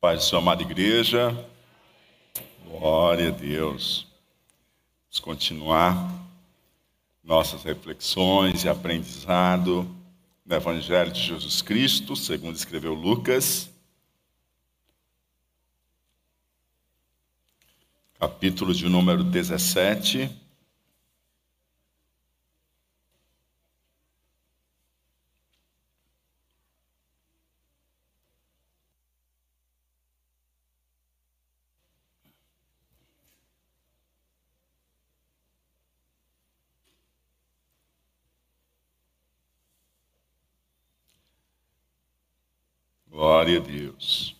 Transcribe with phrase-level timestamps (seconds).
[0.00, 1.28] Pai sua amada igreja,
[2.64, 4.06] glória a Deus.
[5.02, 6.10] Vamos continuar
[7.22, 9.86] nossas reflexões e aprendizado
[10.42, 13.70] no Evangelho de Jesus Cristo, segundo escreveu Lucas,
[18.18, 20.30] capítulo de número 17.
[43.50, 44.36] Glória a Deus.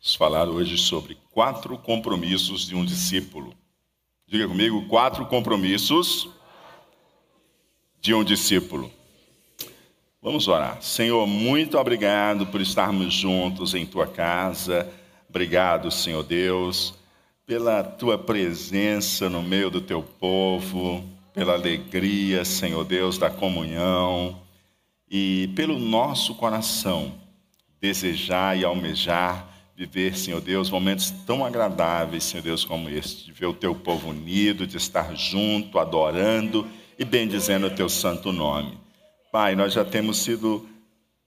[0.00, 3.54] Vamos falar hoje sobre quatro compromissos de um discípulo.
[4.26, 6.28] Diga comigo, quatro compromissos
[8.00, 8.90] de um discípulo.
[10.20, 10.82] Vamos orar.
[10.82, 14.92] Senhor, muito obrigado por estarmos juntos em tua casa.
[15.28, 16.94] Obrigado, Senhor Deus,
[17.46, 24.45] pela tua presença no meio do teu povo, pela alegria, Senhor Deus, da comunhão
[25.10, 27.14] e pelo nosso coração
[27.80, 33.46] desejar e almejar viver, Senhor Deus, momentos tão agradáveis, Senhor Deus, como este, de ver
[33.46, 36.66] o teu povo unido, de estar junto, adorando
[36.98, 38.78] e bendizendo o teu santo nome.
[39.30, 40.66] Pai, nós já temos sido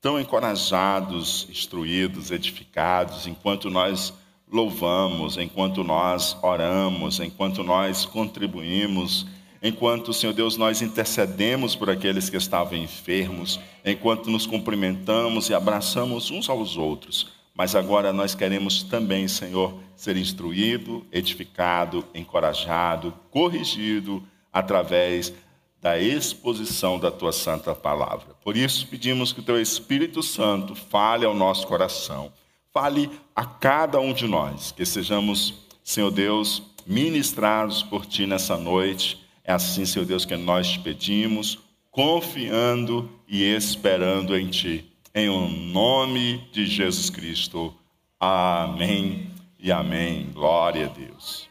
[0.02, 4.11] tão encorajados, instruídos, edificados, enquanto nós
[4.52, 9.27] louvamos, enquanto nós oramos, enquanto nós contribuímos
[9.61, 16.31] enquanto, Senhor Deus, nós intercedemos por aqueles que estavam enfermos, enquanto nos cumprimentamos e abraçamos
[16.31, 17.31] uns aos outros.
[17.53, 25.33] Mas agora nós queremos também, Senhor, ser instruído, edificado, encorajado, corrigido através
[25.81, 28.35] da exposição da tua santa palavra.
[28.44, 32.31] Por isso pedimos que o teu Espírito Santo fale ao nosso coração,
[32.73, 39.28] fale a cada um de nós, que sejamos, Senhor Deus, ministrados por ti nessa noite
[39.49, 41.57] é assim, Senhor Deus, que nós te pedimos,
[41.89, 44.85] confiando e esperando em Ti.
[45.11, 47.73] Em o nome de Jesus Cristo.
[48.19, 50.29] Amém e amém.
[50.33, 51.49] Glória a Deus.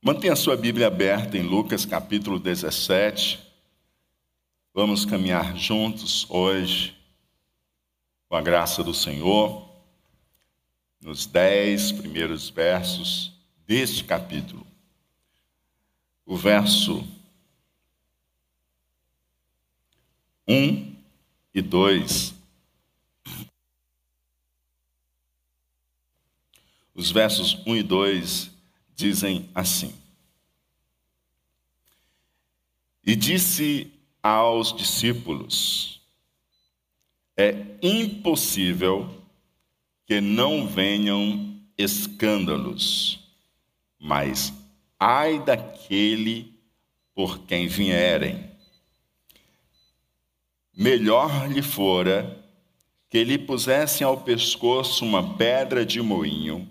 [0.00, 3.40] Mantenha a sua Bíblia aberta em Lucas capítulo 17.
[4.72, 6.96] Vamos caminhar juntos hoje,
[8.28, 9.68] com a graça do Senhor,
[11.00, 13.32] nos dez primeiros versos
[13.66, 14.71] deste capítulo
[16.26, 17.06] o verso
[20.46, 20.96] 1
[21.54, 22.34] e 2.
[26.94, 28.50] Os versos 1 e 2
[28.94, 29.94] dizem assim:
[33.04, 36.00] E disse aos discípulos:
[37.36, 39.22] É impossível
[40.06, 43.18] que não venham escândalos,
[43.98, 44.52] mas
[45.00, 45.71] ai daquele
[47.14, 48.50] por quem vierem.
[50.74, 52.42] Melhor lhe fora
[53.10, 56.66] que lhe pusessem ao pescoço uma pedra de moinho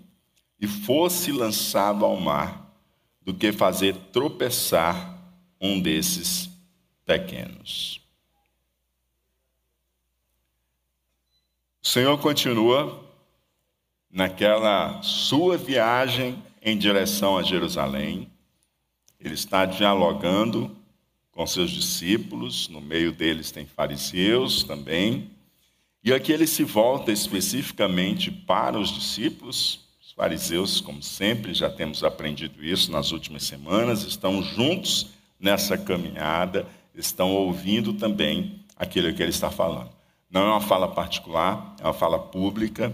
[0.58, 2.74] e fosse lançado ao mar,
[3.20, 5.16] do que fazer tropeçar
[5.60, 6.50] um desses
[7.06, 8.00] pequenos.
[11.80, 13.08] O Senhor continua
[14.10, 18.31] naquela sua viagem em direção a Jerusalém.
[19.22, 20.76] Ele está dialogando
[21.30, 25.30] com seus discípulos, no meio deles tem fariseus também.
[26.04, 29.80] E aqui ele se volta especificamente para os discípulos.
[30.04, 36.66] Os fariseus, como sempre, já temos aprendido isso nas últimas semanas, estão juntos nessa caminhada,
[36.94, 39.90] estão ouvindo também aquilo que ele está falando.
[40.28, 42.92] Não é uma fala particular, é uma fala pública,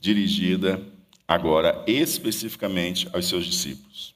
[0.00, 0.80] dirigida
[1.26, 4.15] agora especificamente aos seus discípulos.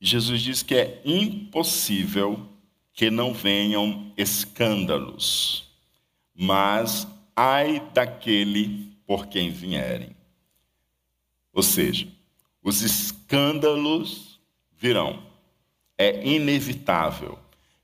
[0.00, 2.46] Jesus diz que é impossível
[2.92, 5.68] que não venham escândalos,
[6.34, 10.16] mas ai daquele por quem vierem.
[11.52, 12.08] Ou seja,
[12.62, 14.38] os escândalos
[14.76, 15.22] virão.
[15.96, 17.38] É inevitável.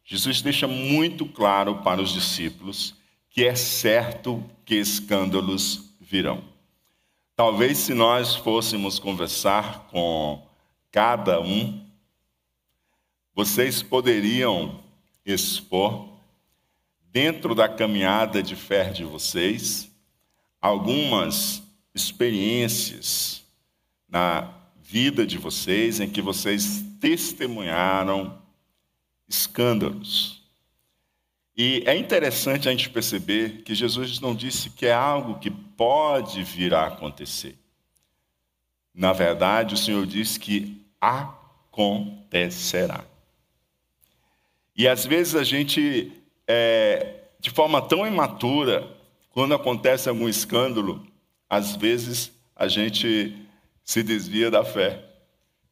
[0.05, 2.95] Jesus deixa muito claro para os discípulos
[3.31, 6.45] que é certo que escândalos virão.
[7.35, 10.47] Talvez se nós fôssemos conversar com
[10.91, 11.82] cada um,
[13.35, 14.83] vocês poderiam
[15.25, 16.09] expor,
[17.11, 19.91] dentro da caminhada de fé de vocês,
[20.61, 21.63] algumas
[21.95, 23.45] experiências
[24.09, 28.41] na vida de vocês em que vocês testemunharam
[29.29, 30.43] escândalos.
[31.57, 36.43] E é interessante a gente perceber que Jesus não disse que é algo que pode
[36.43, 37.57] vir a acontecer.
[38.95, 43.05] Na verdade, o Senhor disse que acontecerá.
[44.77, 46.13] E às vezes a gente,
[46.47, 48.89] é, de forma tão imatura,
[49.31, 51.07] quando acontece algum escândalo,
[51.49, 53.37] às vezes a gente
[53.85, 55.05] se desvia da fé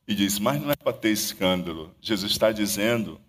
[0.07, 1.95] e diz: Mas não é para ter escândalo.
[2.01, 3.21] Jesus está dizendo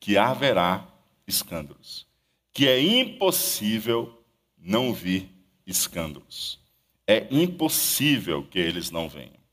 [0.00, 0.86] que haverá
[1.26, 2.06] escândalos,
[2.52, 4.22] que é impossível
[4.58, 5.28] não vir
[5.66, 6.58] escândalos.
[7.06, 9.44] É impossível que eles não venham.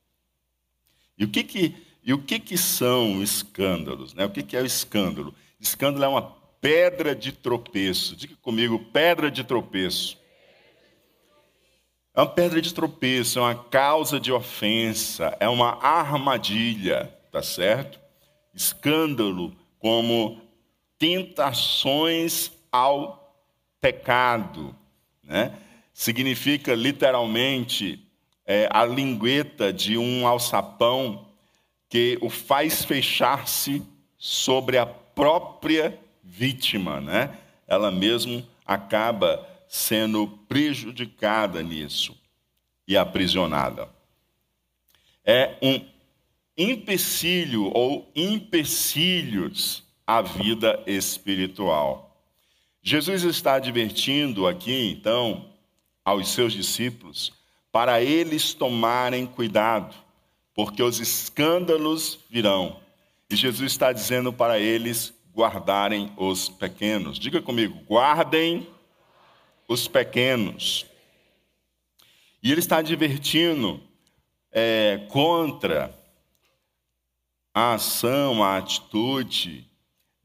[1.18, 4.14] E o que que, e o que, que são escândalos?
[4.14, 4.26] Né?
[4.26, 5.36] O que, que é o escândalo?
[5.62, 8.16] Escândalo é uma pedra de tropeço.
[8.16, 10.18] Diga comigo, pedra de tropeço.
[12.14, 18.00] É uma pedra de tropeço, é uma causa de ofensa, é uma armadilha, tá certo?
[18.54, 20.42] Escândalo como
[20.98, 23.34] tentações ao
[23.80, 24.76] pecado,
[25.24, 25.58] né?
[25.94, 28.06] Significa literalmente
[28.46, 31.28] é, a lingueta de um alçapão
[31.88, 33.82] que o faz fechar-se
[34.18, 34.86] sobre a
[35.16, 37.38] própria vítima, né?
[37.68, 42.18] Ela mesmo acaba sendo prejudicada nisso
[42.88, 43.88] e aprisionada.
[45.24, 45.86] É um
[46.58, 52.12] empecilho ou empecilhos à vida espiritual.
[52.84, 55.46] Jesus está advertindo aqui, então,
[56.04, 57.32] aos seus discípulos,
[57.72, 59.96] para eles tomarem cuidado,
[60.54, 62.80] porque os escândalos virão.
[63.32, 67.18] E Jesus está dizendo para eles guardarem os pequenos.
[67.18, 68.68] Diga comigo, guardem
[69.68, 70.86] os pequenos.
[72.44, 73.82] E ele está advertindo
[74.52, 75.98] é, contra
[77.54, 79.66] a ação, a atitude,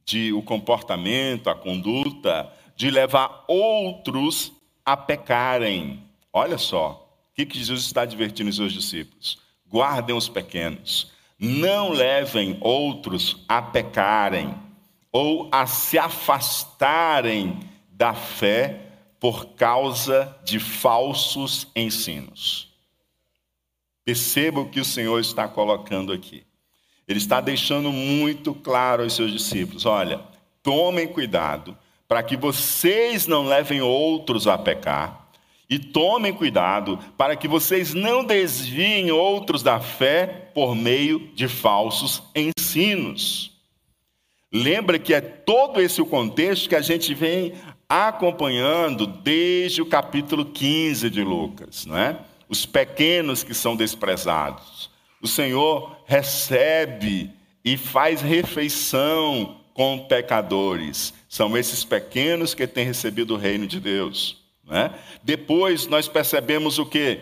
[0.04, 4.52] de, o comportamento, a conduta de levar outros
[4.84, 6.02] a pecarem.
[6.32, 9.38] Olha só, o que, Jesus está advertindo os seus discípulos?
[9.68, 14.54] Guardem os pequenos, não levem outros a pecarem
[15.12, 17.60] ou a se afastarem
[17.90, 18.80] da fé
[19.18, 22.72] por causa de falsos ensinos.
[24.04, 26.44] Perceba o que o Senhor está colocando aqui.
[27.08, 30.20] Ele está deixando muito claro aos seus discípulos: olha,
[30.62, 35.25] tomem cuidado para que vocês não levem outros a pecar,
[35.68, 42.22] e tomem cuidado para que vocês não desviem outros da fé por meio de falsos
[42.34, 43.52] ensinos.
[44.52, 47.52] Lembra que é todo esse o contexto que a gente vem
[47.88, 52.16] acompanhando desde o capítulo 15 de Lucas, não é?
[52.48, 54.88] Os pequenos que são desprezados.
[55.20, 57.30] O Senhor recebe
[57.64, 61.12] e faz refeição com pecadores.
[61.28, 64.45] São esses pequenos que têm recebido o reino de Deus.
[64.66, 64.90] Né?
[65.22, 67.20] Depois nós percebemos o que?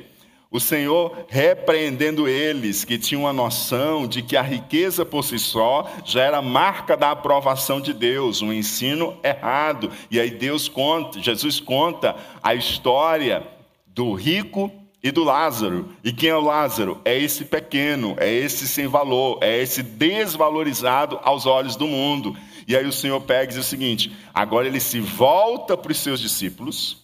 [0.51, 5.91] O Senhor repreendendo eles, que tinham a noção de que a riqueza por si só
[6.05, 9.91] já era marca da aprovação de Deus, um ensino errado.
[10.09, 13.43] E aí Deus conta, Jesus conta a história
[13.89, 14.71] do rico
[15.03, 15.89] e do Lázaro.
[16.05, 17.01] E quem é o Lázaro?
[17.05, 22.37] É esse pequeno, é esse sem valor, é esse desvalorizado aos olhos do mundo.
[22.69, 25.99] E aí o Senhor pega e diz o seguinte: agora ele se volta para os
[25.99, 27.04] seus discípulos,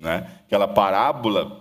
[0.00, 0.26] né?
[0.46, 1.60] aquela parábola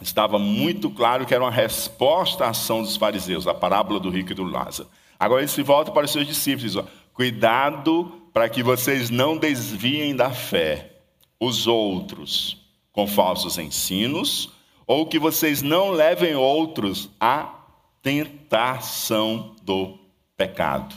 [0.00, 4.32] estava muito claro que era uma resposta à ação dos fariseus, a parábola do rico
[4.32, 4.88] e do Lázaro.
[5.18, 9.36] Agora ele se volta para os seus discípulos diz: ó, cuidado para que vocês não
[9.36, 10.92] desviem da fé
[11.40, 12.58] os outros
[12.92, 14.50] com falsos ensinos,
[14.86, 17.54] ou que vocês não levem outros à
[18.02, 19.98] tentação do
[20.36, 20.94] pecado.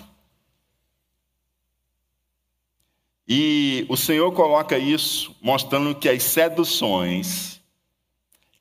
[3.28, 7.60] E o Senhor coloca isso mostrando que as seduções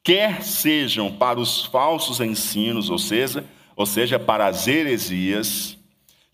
[0.03, 3.45] quer sejam para os falsos ensinos, ou seja,
[3.75, 5.79] ou seja, para as heresias,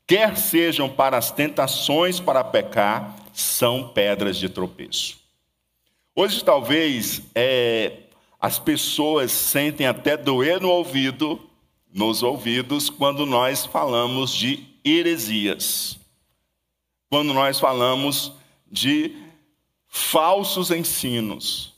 [0.06, 5.20] quer sejam para as tentações para pecar, são pedras de tropeço.
[6.16, 7.92] Hoje, talvez, é,
[8.40, 11.40] as pessoas sentem até doer no ouvido,
[11.94, 15.99] nos ouvidos, quando nós falamos de heresias,
[17.10, 18.32] quando nós falamos
[18.70, 19.16] de
[19.88, 21.74] falsos ensinos,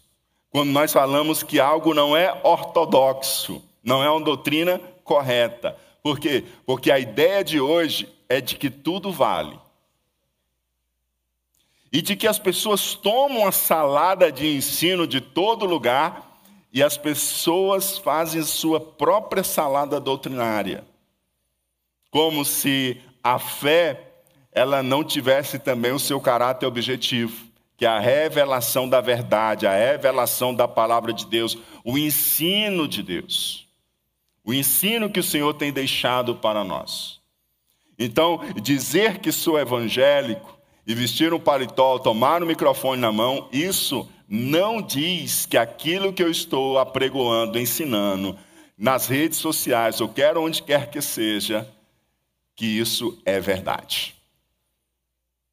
[0.50, 5.74] quando nós falamos que algo não é ortodoxo, não é uma doutrina correta.
[6.02, 6.44] Por quê?
[6.66, 9.58] Porque a ideia de hoje é de que tudo vale.
[11.90, 16.98] E de que as pessoas tomam a salada de ensino de todo lugar e as
[16.98, 20.84] pessoas fazem sua própria salada doutrinária.
[22.10, 24.12] Como se a fé
[24.52, 29.75] ela não tivesse também o seu caráter objetivo, que é a revelação da verdade, a
[29.75, 33.66] revelação da palavra de Deus, o ensino de Deus.
[34.44, 37.21] O ensino que o Senhor tem deixado para nós.
[37.99, 43.49] Então, dizer que sou evangélico e vestir um paletó, tomar o um microfone na mão,
[43.52, 48.37] isso não diz que aquilo que eu estou apregoando, ensinando
[48.76, 51.68] nas redes sociais, ou quer onde quer que seja,
[52.56, 54.22] que isso é verdade.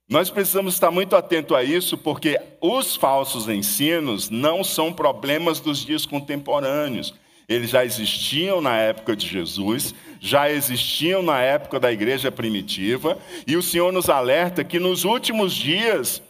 [0.10, 5.86] Nós precisamos estar muito atento a isso, porque os falsos ensinos não são problemas dos
[5.86, 7.14] dias contemporâneos.
[7.48, 13.56] Eles já existiam na época de Jesus, já existiam na época da igreja primitiva, e
[13.56, 16.24] o Senhor nos alerta que nos últimos dias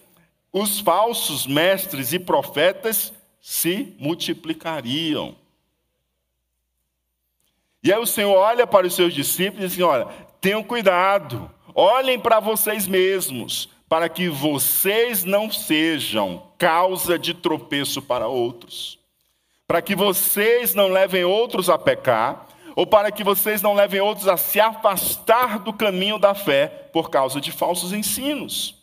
[0.52, 5.36] os falsos mestres e profetas se multiplicariam.
[7.82, 10.06] E aí o Senhor olha para os seus discípulos e diz assim: olha,
[10.42, 18.28] tenham cuidado, olhem para vocês mesmos, para que vocês não sejam causa de tropeço para
[18.28, 19.00] outros
[19.70, 24.28] para que vocês não levem outros a pecar, ou para que vocês não levem outros
[24.28, 28.74] a se afastar do caminho da fé por causa de falsos ensinos.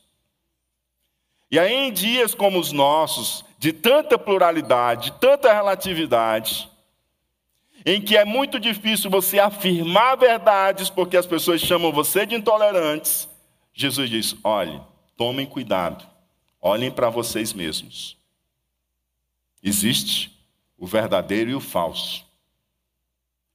[1.50, 6.70] E aí, em dias como os nossos, de tanta pluralidade, de tanta relatividade,
[7.88, 13.28] em que é muito difícil você afirmar verdades porque as pessoas chamam você de intolerantes,
[13.72, 14.80] Jesus diz: olhe,
[15.16, 16.04] tomem cuidado,
[16.60, 18.16] olhem para vocês mesmos.
[19.62, 20.36] Existe
[20.76, 22.26] o verdadeiro e o falso.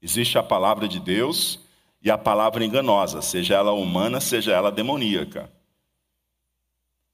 [0.01, 1.59] Existe a palavra de Deus
[2.01, 5.51] e a palavra enganosa, seja ela humana, seja ela demoníaca.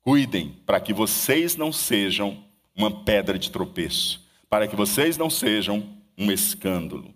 [0.01, 2.43] Cuidem para que vocês não sejam
[2.75, 7.13] uma pedra de tropeço, para que vocês não sejam um escândalo,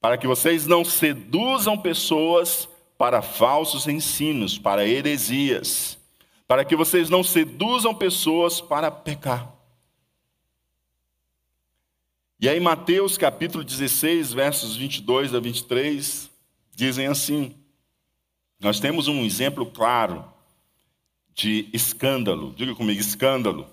[0.00, 5.98] para que vocês não seduzam pessoas para falsos ensinos, para heresias,
[6.46, 9.52] para que vocês não seduzam pessoas para pecar.
[12.40, 16.30] E aí, Mateus capítulo 16, versos 22 a 23,
[16.74, 17.54] dizem assim:
[18.60, 20.24] Nós temos um exemplo claro
[21.34, 23.66] de escândalo, diga comigo, escândalo.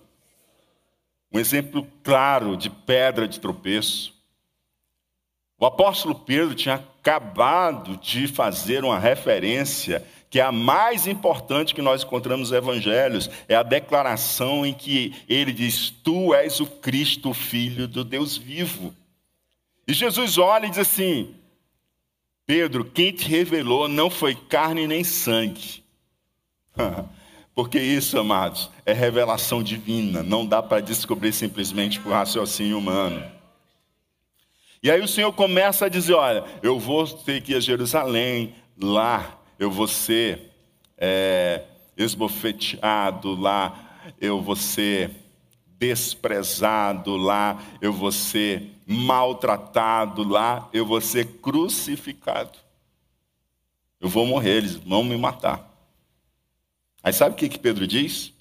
[1.34, 4.21] Um exemplo claro de pedra de tropeço.
[5.62, 11.84] O apóstolo Pedro tinha acabado de fazer uma referência que é a mais importante que
[11.84, 17.32] nós encontramos nos evangelhos, é a declaração em que ele diz: Tu és o Cristo,
[17.32, 18.92] filho do Deus vivo.
[19.88, 21.36] E Jesus olha e diz assim:
[22.44, 25.84] Pedro, quem te revelou não foi carne nem sangue.
[27.54, 33.41] Porque isso, amados, é revelação divina, não dá para descobrir simplesmente por raciocínio humano.
[34.84, 38.56] E aí o Senhor começa a dizer: Olha, eu vou ter que ir a Jerusalém,
[38.82, 40.52] lá eu vou ser
[40.98, 41.64] é,
[41.96, 45.12] esbofeteado lá, eu vou ser
[45.78, 52.58] desprezado lá, eu vou ser maltratado lá, eu vou ser crucificado.
[54.00, 55.70] Eu vou morrer, eles vão me matar.
[57.04, 58.34] Aí sabe o que, que Pedro diz?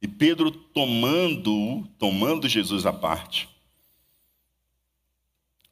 [0.00, 3.48] E Pedro tomando, tomando Jesus à parte,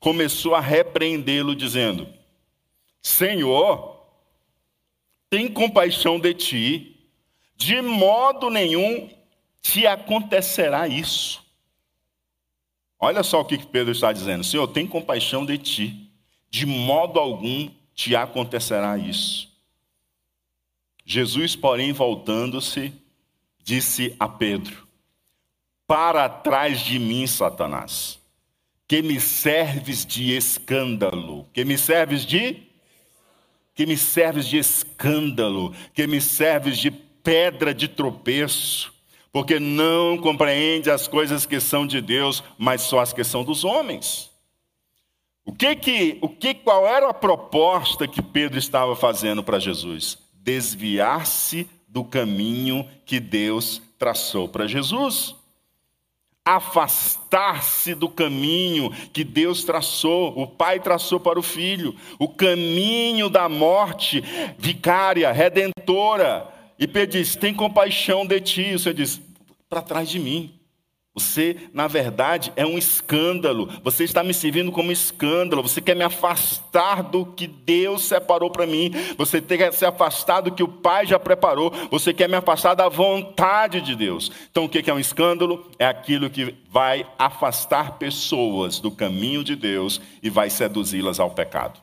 [0.02, 2.09] começou a repreendê-lo, dizendo:
[3.00, 4.04] Senhor,
[5.30, 7.09] tem compaixão de ti,
[7.56, 9.09] de modo nenhum
[9.62, 11.40] te acontecerá isso.
[12.99, 16.11] Olha só o que Pedro está dizendo: Senhor, tem compaixão de ti,
[16.50, 19.50] de modo algum te acontecerá isso.
[21.04, 22.92] Jesus, porém, voltando-se,
[23.62, 24.85] disse a Pedro:
[25.87, 28.18] Para trás de mim, Satanás,
[28.93, 32.63] que me serves de escândalo, que me serves de?
[33.75, 38.93] Que me serves de escândalo, que me serves de pedra de tropeço,
[39.33, 43.65] porque não compreende as coisas que são de Deus, mas só as que são dos
[43.65, 44.31] homens.
[45.43, 50.19] O que que, o que qual era a proposta que Pedro estava fazendo para Jesus?
[50.35, 55.35] Desviar-se do caminho que Deus traçou para Jesus
[56.45, 63.49] afastar-se do caminho que Deus traçou, o Pai traçou para o Filho, o caminho da
[63.49, 64.23] morte
[64.59, 66.49] vicária, redentora.
[66.79, 68.73] E Pedro diz: tem compaixão de ti.
[68.73, 69.21] Você diz:
[69.69, 70.53] para trás de mim.
[71.14, 73.69] Você, na verdade, é um escândalo.
[73.83, 75.62] Você está me servindo como escândalo.
[75.62, 78.90] Você quer me afastar do que Deus separou para mim.
[79.19, 81.71] Você quer se afastar do que o Pai já preparou.
[81.90, 84.33] Você quer me afastar da vontade de Deus.
[84.50, 85.71] Então, o que é um escândalo?
[85.78, 91.78] É aquilo que vai afastar pessoas do caminho de Deus e vai seduzi-las ao pecado.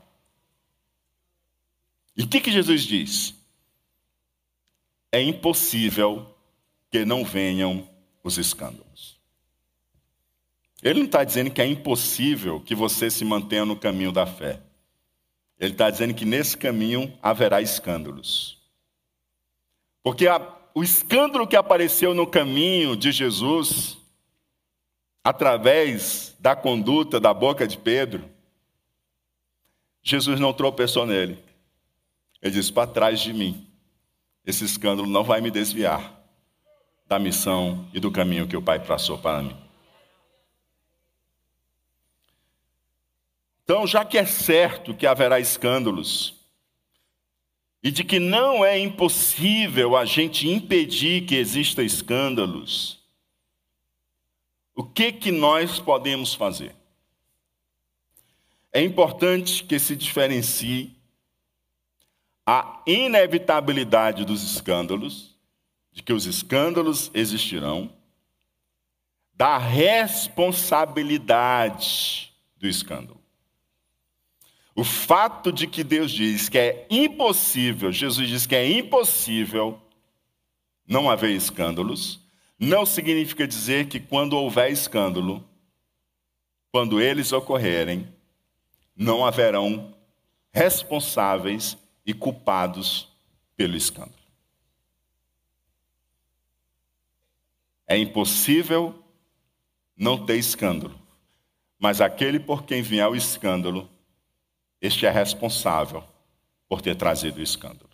[2.18, 3.40] E o que, que Jesus diz?
[5.12, 6.36] é impossível
[6.92, 7.88] que não venham
[8.24, 9.19] os escândalos.
[10.82, 14.62] Ele não está dizendo que é impossível que você se mantenha no caminho da fé.
[15.60, 18.58] Ele está dizendo que nesse caminho haverá escândalos.
[20.02, 20.42] Porque a,
[20.74, 23.98] o escândalo que apareceu no caminho de Jesus,
[25.22, 28.24] através da conduta da boca de Pedro,
[30.02, 31.44] Jesus não tropeçou nele.
[32.42, 33.68] Ele disse: para trás de mim,
[34.46, 36.18] esse escândalo não vai me desviar
[37.06, 39.69] da missão e do caminho que o Pai traçou para mim.
[43.70, 46.34] Então, já que é certo que haverá escândalos,
[47.84, 53.00] e de que não é impossível a gente impedir que exista escândalos,
[54.74, 56.76] o que que nós podemos fazer?
[58.74, 60.98] É importante que se diferencie
[62.48, 65.38] a inevitabilidade dos escândalos,
[65.92, 67.94] de que os escândalos existirão,
[69.36, 73.19] da responsabilidade do escândalo.
[74.80, 79.78] O fato de que Deus diz que é impossível, Jesus diz que é impossível
[80.88, 82.22] não haver escândalos,
[82.58, 85.46] não significa dizer que quando houver escândalo,
[86.72, 88.08] quando eles ocorrerem,
[88.96, 89.94] não haverão
[90.54, 93.10] responsáveis e culpados
[93.58, 94.16] pelo escândalo.
[97.86, 99.04] É impossível
[99.98, 100.98] não ter escândalo,
[101.78, 103.90] mas aquele por quem vier o escândalo,
[104.82, 106.04] este é responsável
[106.68, 107.90] por ter trazido o escândalo.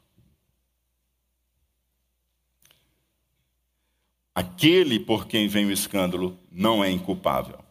[4.34, 7.63] Aquele por quem vem o escândalo não é inculpável.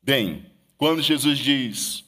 [0.00, 0.46] Bem,
[0.76, 2.04] quando Jesus diz: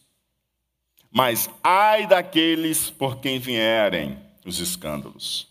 [1.10, 5.48] Mas ai daqueles por quem vierem os escândalos,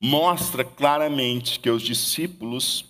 [0.00, 2.84] mostra claramente que os discípulos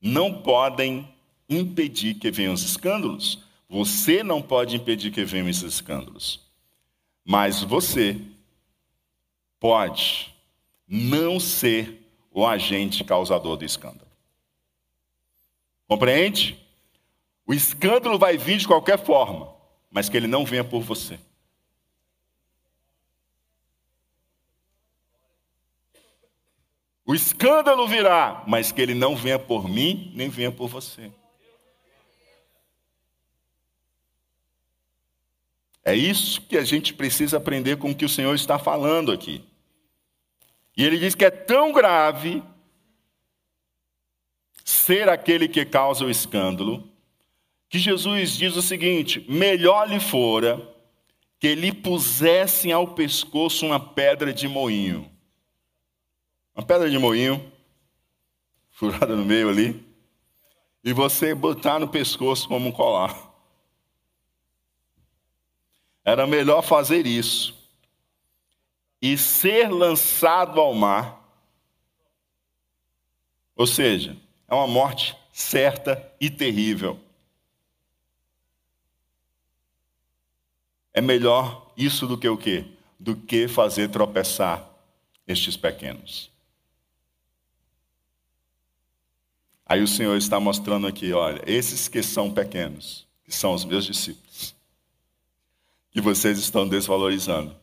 [0.00, 1.08] não podem
[1.48, 3.40] impedir que venham os escândalos,
[3.72, 6.46] você não pode impedir que venham esses escândalos.
[7.24, 8.20] Mas você
[9.58, 10.30] pode
[10.86, 14.10] não ser o agente causador do escândalo.
[15.88, 16.62] Compreende?
[17.46, 19.50] O escândalo vai vir de qualquer forma,
[19.90, 21.18] mas que ele não venha por você.
[27.06, 31.10] O escândalo virá, mas que ele não venha por mim, nem venha por você.
[35.84, 39.44] É isso que a gente precisa aprender com o que o Senhor está falando aqui.
[40.76, 42.42] E ele diz que é tão grave
[44.64, 46.88] ser aquele que causa o escândalo,
[47.68, 50.72] que Jesus diz o seguinte: melhor lhe fora
[51.42, 55.10] que lhe pusessem ao pescoço uma pedra de moinho.
[56.54, 57.52] Uma pedra de moinho,
[58.70, 59.84] furada no meio ali,
[60.84, 63.31] e você botar no pescoço como um colar.
[66.04, 67.54] Era melhor fazer isso
[69.00, 71.20] e ser lançado ao mar.
[73.56, 74.16] Ou seja,
[74.48, 77.00] é uma morte certa e terrível.
[80.92, 82.66] É melhor isso do que o quê?
[82.98, 84.68] Do que fazer tropeçar
[85.26, 86.30] estes pequenos.
[89.64, 93.86] Aí o Senhor está mostrando aqui, olha, esses que são pequenos, que são os meus
[93.86, 94.31] discípulos,
[95.92, 97.54] que vocês estão desvalorizando.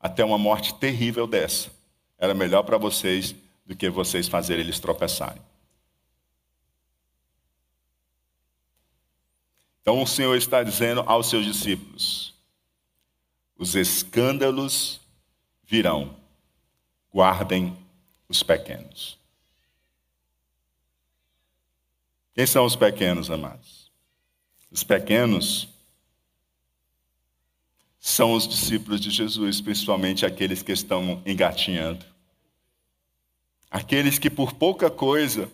[0.00, 1.70] Até uma morte terrível dessa.
[2.18, 3.34] Era melhor para vocês
[3.66, 5.42] do que vocês fazerem eles tropeçarem.
[9.82, 12.34] Então o Senhor está dizendo aos seus discípulos:
[13.56, 15.00] os escândalos
[15.64, 16.16] virão,
[17.12, 17.76] guardem
[18.28, 19.18] os pequenos.
[22.34, 23.90] Quem são os pequenos, amados?
[24.70, 25.68] Os pequenos
[28.06, 32.06] são os discípulos de Jesus, principalmente aqueles que estão engatinhando.
[33.68, 35.50] Aqueles que por pouca coisa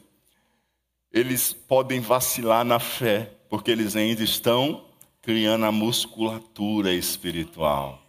[1.10, 4.84] eles podem vacilar na fé, porque eles ainda estão
[5.22, 8.02] criando a musculatura espiritual.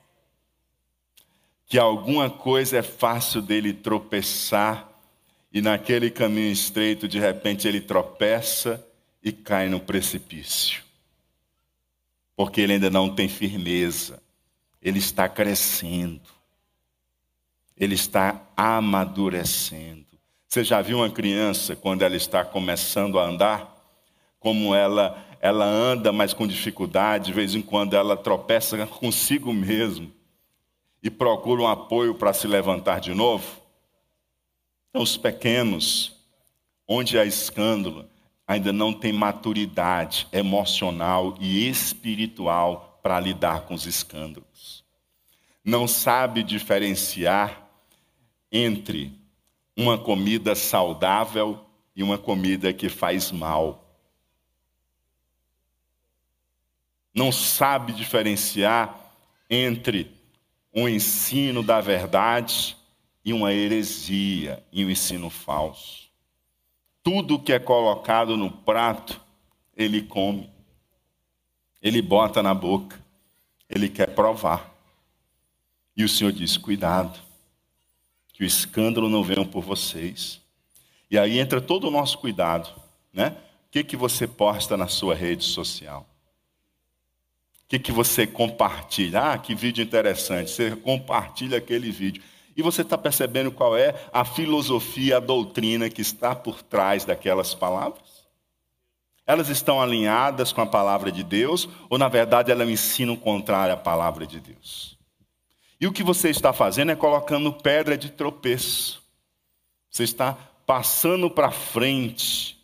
[1.65, 4.91] Que alguma coisa é fácil dele tropeçar
[5.53, 8.85] e naquele caminho estreito, de repente, ele tropeça
[9.23, 10.83] e cai no precipício.
[12.35, 14.21] Porque ele ainda não tem firmeza
[14.83, 16.19] ele está crescendo,
[17.77, 20.05] ele está amadurecendo.
[20.45, 23.81] Você já viu uma criança quando ela está começando a andar?
[24.39, 30.11] Como ela, ela anda, mas com dificuldade, de vez em quando ela tropeça consigo mesmo
[31.01, 33.45] e procura um apoio para se levantar de novo?
[34.89, 36.13] Então, os pequenos,
[36.87, 38.05] onde há escândalo,
[38.45, 44.52] ainda não tem maturidade emocional e espiritual para lidar com os escândalos.
[45.63, 47.67] Não sabe diferenciar
[48.51, 49.17] entre
[49.77, 53.83] uma comida saudável e uma comida que faz mal.
[57.13, 58.99] Não sabe diferenciar
[59.49, 60.11] entre
[60.73, 62.75] um ensino da verdade
[63.23, 66.09] e uma heresia e um ensino falso.
[67.03, 69.21] Tudo que é colocado no prato,
[69.75, 70.49] ele come.
[71.81, 72.99] Ele bota na boca.
[73.69, 74.72] Ele quer provar.
[75.95, 77.19] E o Senhor diz: cuidado,
[78.33, 80.41] que o escândalo não venha por vocês.
[81.09, 82.69] E aí entra todo o nosso cuidado,
[83.13, 83.37] né?
[83.67, 86.07] O que, que você posta na sua rede social?
[87.65, 89.33] O que, que você compartilha?
[89.33, 90.51] Ah, que vídeo interessante.
[90.51, 92.21] Você compartilha aquele vídeo.
[92.55, 97.53] E você está percebendo qual é a filosofia, a doutrina que está por trás daquelas
[97.55, 98.27] palavras?
[99.25, 103.77] Elas estão alinhadas com a palavra de Deus ou, na verdade, elas ensinam contrário à
[103.77, 104.97] palavra de Deus?
[105.83, 109.03] E o que você está fazendo é colocando pedra de tropeço.
[109.91, 110.31] Você está
[110.65, 112.57] passando para frente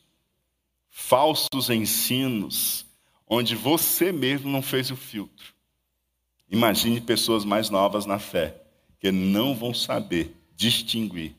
[0.90, 2.86] falsos ensinos,
[3.28, 5.54] onde você mesmo não fez o filtro.
[6.50, 8.56] Imagine pessoas mais novas na fé
[9.02, 11.36] que não vão saber distinguir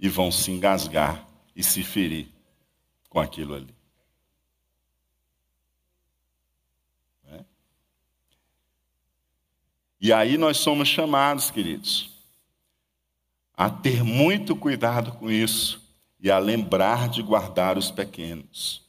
[0.00, 2.28] e vão se engasgar e se ferir
[3.10, 3.74] com aquilo ali.
[7.26, 7.44] É?
[10.04, 12.10] E aí nós somos chamados, queridos,
[13.56, 15.82] a ter muito cuidado com isso
[16.20, 18.82] e a lembrar de guardar os pequenos.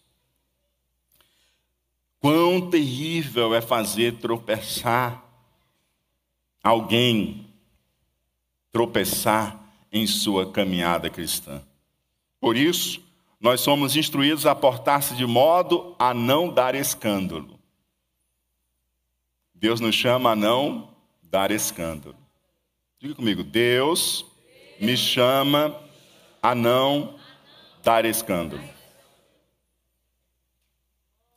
[2.20, 5.24] Quão terrível é fazer tropeçar
[6.62, 7.48] alguém
[8.70, 9.58] tropeçar
[9.94, 11.64] em sua caminhada cristã.
[12.42, 13.02] Por isso,
[13.40, 17.58] nós somos instruídos a portar-se de modo a não dar escândalo.
[19.54, 20.94] Deus nos chama a não
[21.36, 22.16] dar escândalo.
[22.98, 24.26] Diga comigo, Deus
[24.80, 25.78] me chama
[26.42, 27.20] a não
[27.84, 28.64] dar escândalo.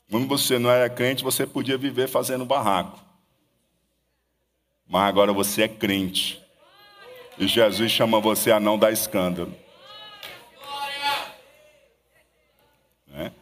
[0.09, 3.01] Quando você não era crente, você podia viver fazendo barraco.
[4.87, 6.41] Mas agora você é crente.
[7.37, 9.53] E Jesus chama você a não dar escândalo.
[13.15, 13.33] É?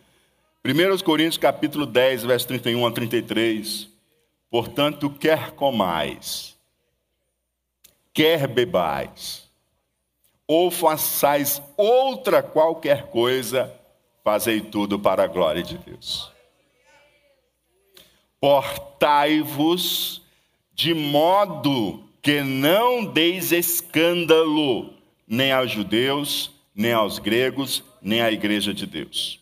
[0.65, 3.96] 1 Coríntios capítulo 10, verso 31 a 33.
[4.51, 6.57] Portanto, quer comais,
[8.13, 9.51] quer bebais,
[10.47, 13.73] ou façais outra qualquer coisa,
[14.23, 16.31] fazei tudo para a glória de Deus.
[18.41, 20.23] Portai-vos
[20.73, 24.95] de modo que não deis escândalo
[25.27, 29.41] nem aos judeus, nem aos gregos, nem à igreja de Deus.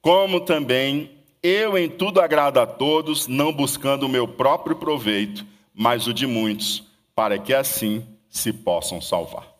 [0.00, 1.15] Como também
[1.46, 6.26] eu em tudo agrado a todos, não buscando o meu próprio proveito, mas o de
[6.26, 6.82] muitos,
[7.14, 9.54] para que assim se possam salvar.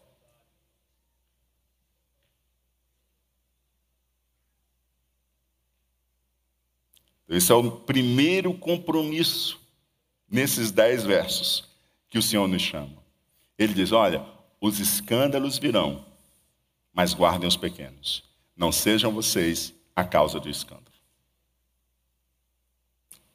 [7.29, 9.61] Esse é o primeiro compromisso
[10.29, 11.69] nesses dez versos
[12.09, 12.97] que o Senhor nos chama.
[13.59, 14.25] Ele diz: Olha,
[14.61, 16.05] os escândalos virão,
[16.93, 18.23] mas guardem os pequenos.
[18.57, 20.96] Não sejam vocês a causa do escândalo.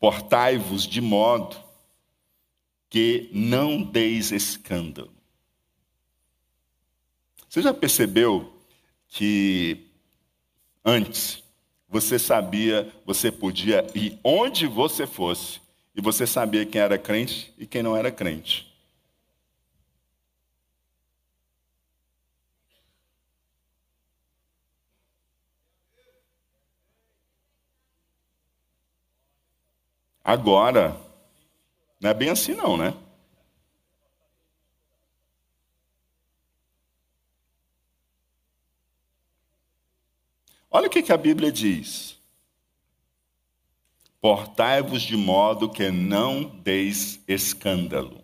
[0.02, 1.56] Portai-vos de modo
[2.90, 5.14] que não deis escândalo.
[7.48, 8.52] Você já percebeu
[9.08, 9.86] que
[10.84, 11.44] antes
[11.88, 15.62] você sabia, você podia ir onde você fosse
[15.94, 18.71] e você sabia quem era crente e quem não era crente.
[30.32, 30.98] Agora,
[32.00, 32.94] não é bem assim não, né?
[40.70, 42.17] Olha o que, a Bíblia diz.
[44.22, 48.24] Portai-vos de modo que não deis escândalo.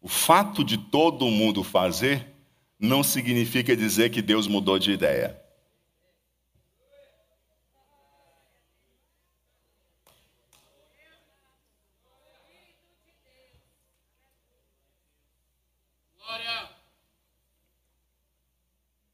[0.00, 2.32] O fato de todo mundo fazer
[2.78, 5.45] não significa dizer que Deus mudou de ideia.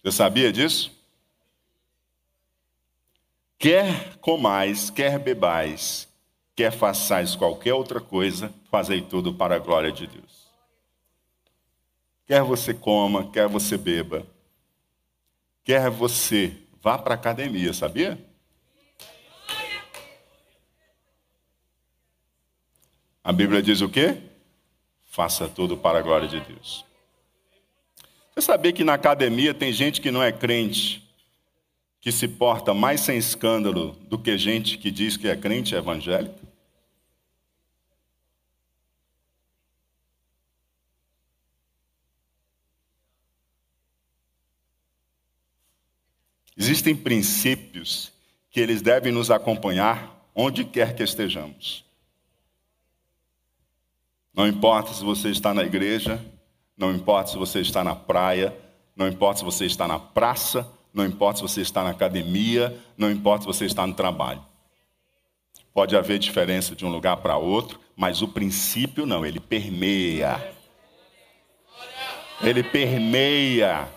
[0.02, 0.90] Você sabia disso?
[3.56, 6.08] Quer comais, quer bebais,
[6.56, 10.48] quer façais qualquer outra coisa, fazei tudo para a glória de Deus.
[12.26, 14.26] Quer você coma, quer você beba,
[15.62, 18.18] quer você vá para a academia, sabia?
[23.22, 24.20] A Bíblia diz o quê?
[25.04, 26.84] Faça tudo para a glória de Deus.
[28.34, 31.06] Você sabia que na academia tem gente que não é crente,
[32.00, 36.40] que se porta mais sem escândalo do que gente que diz que é crente evangélico?
[46.56, 48.12] Existem princípios
[48.50, 51.84] que eles devem nos acompanhar onde quer que estejamos.
[54.32, 56.24] Não importa se você está na igreja,
[56.76, 58.56] não importa se você está na praia,
[58.96, 63.10] não importa se você está na praça, não importa se você está na academia, não
[63.10, 64.44] importa se você está no trabalho.
[65.72, 70.54] Pode haver diferença de um lugar para outro, mas o princípio não, ele permeia.
[72.42, 73.88] Ele permeia.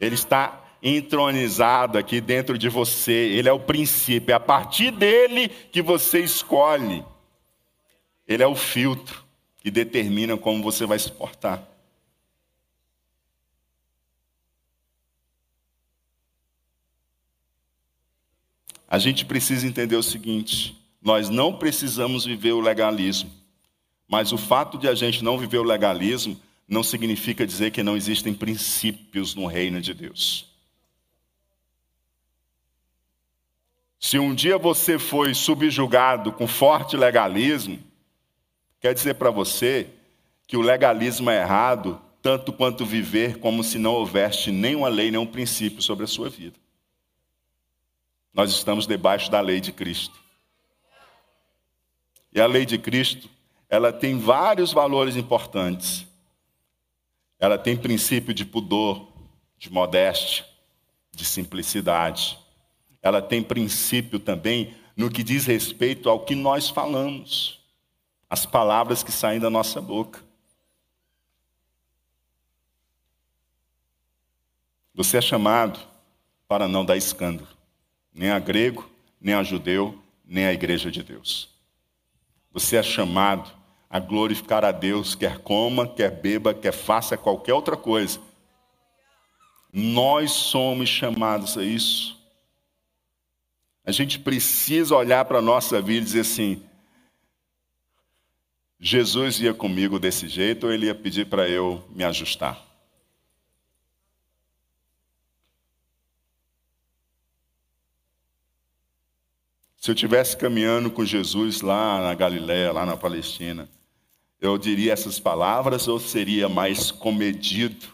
[0.00, 3.12] Ele está entronizado aqui dentro de você.
[3.12, 7.04] Ele é o princípio, é a partir dele que você escolhe.
[8.26, 9.22] Ele é o filtro
[9.58, 11.69] que determina como você vai se portar.
[18.90, 23.30] A gente precisa entender o seguinte: nós não precisamos viver o legalismo,
[24.08, 27.96] mas o fato de a gente não viver o legalismo não significa dizer que não
[27.96, 30.50] existem princípios no reino de Deus.
[33.98, 37.78] Se um dia você foi subjugado com forte legalismo,
[38.80, 39.88] quer dizer para você
[40.46, 45.26] que o legalismo é errado, tanto quanto viver como se não houvesse nenhuma lei, nenhum
[45.26, 46.56] princípio sobre a sua vida.
[48.32, 50.18] Nós estamos debaixo da lei de Cristo.
[52.32, 53.28] E a lei de Cristo,
[53.68, 56.06] ela tem vários valores importantes.
[57.38, 59.08] Ela tem princípio de pudor,
[59.58, 60.44] de modéstia,
[61.12, 62.38] de simplicidade
[63.02, 67.60] ela tem princípio também no que diz respeito ao que nós falamos,
[68.28, 70.22] as palavras que saem da nossa boca.
[74.94, 75.80] Você é chamado
[76.46, 77.48] para não dar escândalo,
[78.12, 78.88] nem a grego,
[79.20, 81.48] nem a judeu, nem a igreja de Deus.
[82.52, 83.50] Você é chamado
[83.88, 88.20] a glorificar a Deus, quer coma, quer beba, quer faça qualquer outra coisa.
[89.72, 92.18] Nós somos chamados a isso.
[93.84, 96.62] A gente precisa olhar para a nossa vida e dizer assim:
[98.78, 102.69] Jesus ia comigo desse jeito ou ele ia pedir para eu me ajustar?
[109.80, 113.66] Se eu estivesse caminhando com Jesus lá na Galiléia, lá na Palestina,
[114.38, 117.88] eu diria essas palavras ou seria mais comedido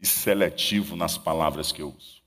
[0.00, 2.22] e seletivo nas palavras que eu uso?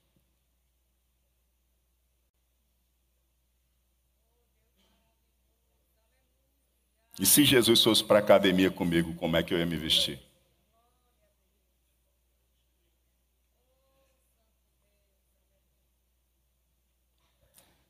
[7.17, 10.24] E se Jesus fosse para a academia comigo, como é que eu ia me vestir?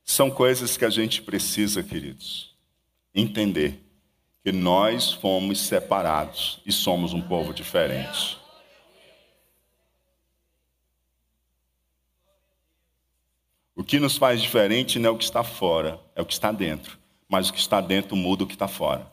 [0.08, 2.54] São coisas que a gente precisa, queridos,
[3.12, 3.84] entender
[4.44, 8.38] que nós fomos separados e somos um povo diferente.
[13.74, 16.52] O que nos faz diferente não é o que está fora, é o que está
[16.52, 16.96] dentro.
[17.28, 19.12] Mas o que está dentro muda o que está fora.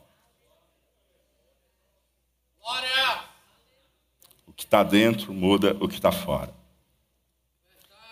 [4.46, 6.54] O que está dentro muda o que está fora.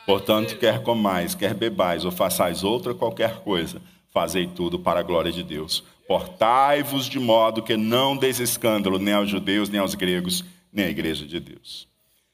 [0.04, 5.30] Portanto, quer comais, quer bebais, ou façais outra qualquer coisa, fazei tudo para a glória
[5.30, 5.84] de Deus.
[6.08, 10.88] Portai-vos de modo que não deis escândalo nem aos judeus, nem aos gregos, nem à
[10.88, 11.88] igreja de Deus.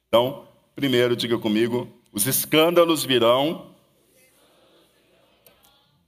[0.09, 3.67] Então, primeiro, diga comigo: os escândalos virão,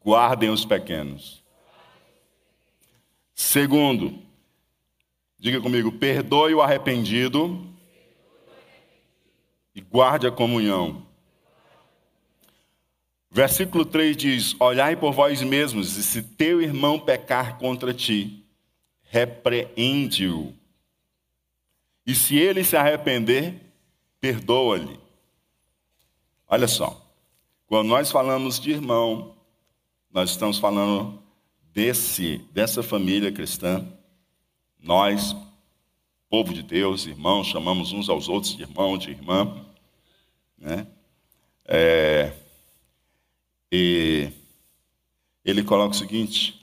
[0.03, 1.45] guardem os pequenos.
[3.35, 4.19] Segundo,
[5.39, 7.67] diga comigo, perdoe o arrependido
[9.75, 11.10] e guarde a comunhão.
[13.31, 18.45] Versículo 3 diz: Olhai por vós mesmos, e se teu irmão pecar contra ti,
[19.03, 20.53] repreende-o.
[22.05, 23.55] E se ele se arrepender,
[24.21, 24.99] perdoa-lhe.
[26.49, 27.01] Olha só,
[27.67, 29.37] quando nós falamos de irmão,
[30.13, 31.23] nós estamos falando
[31.73, 33.87] desse, dessa família cristã.
[34.77, 35.37] Nós,
[36.29, 39.65] povo de Deus, irmãos, chamamos uns aos outros de irmão, de irmã.
[40.59, 40.85] Né?
[41.65, 42.33] É,
[43.71, 44.33] e
[45.45, 46.61] ele coloca o seguinte: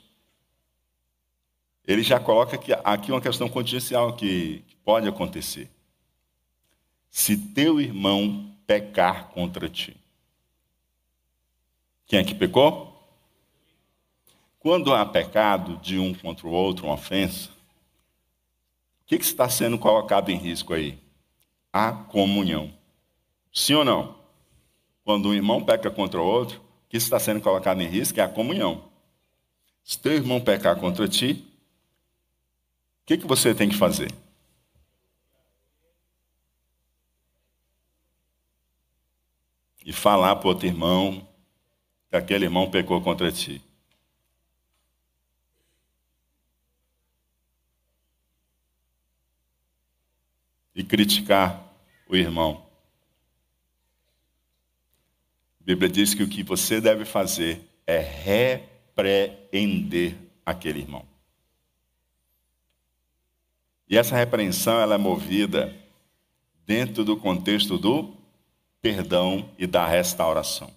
[1.85, 5.69] ele já coloca aqui, aqui uma questão contingencial que, que pode acontecer.
[7.09, 9.95] se teu irmão pecar contra ti.
[12.05, 12.93] Quem é que pecou?
[14.59, 17.49] Quando há pecado de um contra o outro, uma ofensa,
[19.01, 20.99] o que, que está sendo colocado em risco aí?
[21.71, 22.73] A comunhão.
[23.53, 24.17] Sim ou não?
[25.05, 28.29] Quando um irmão peca contra o outro, que está sendo colocado em risco é a
[28.29, 28.89] comunhão.
[29.83, 31.45] Se teu irmão pecar contra ti,
[33.03, 34.11] o que, que você tem que fazer?
[39.85, 41.25] E falar para outro irmão
[42.09, 43.61] que aquele irmão pecou contra ti.
[50.75, 51.63] E criticar
[52.07, 52.67] o irmão.
[55.56, 57.99] A Bíblia diz que o que você deve fazer é
[58.95, 61.05] repreender aquele irmão.
[63.89, 65.75] E essa repreensão ela é movida
[66.65, 68.15] dentro do contexto do
[68.81, 70.73] perdão e da restauração.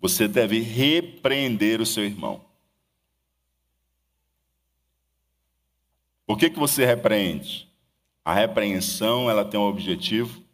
[0.00, 2.42] Você deve repreender o seu irmão.
[6.24, 7.68] Por que, que você repreende?
[8.24, 10.45] A repreensão ela tem o objetivo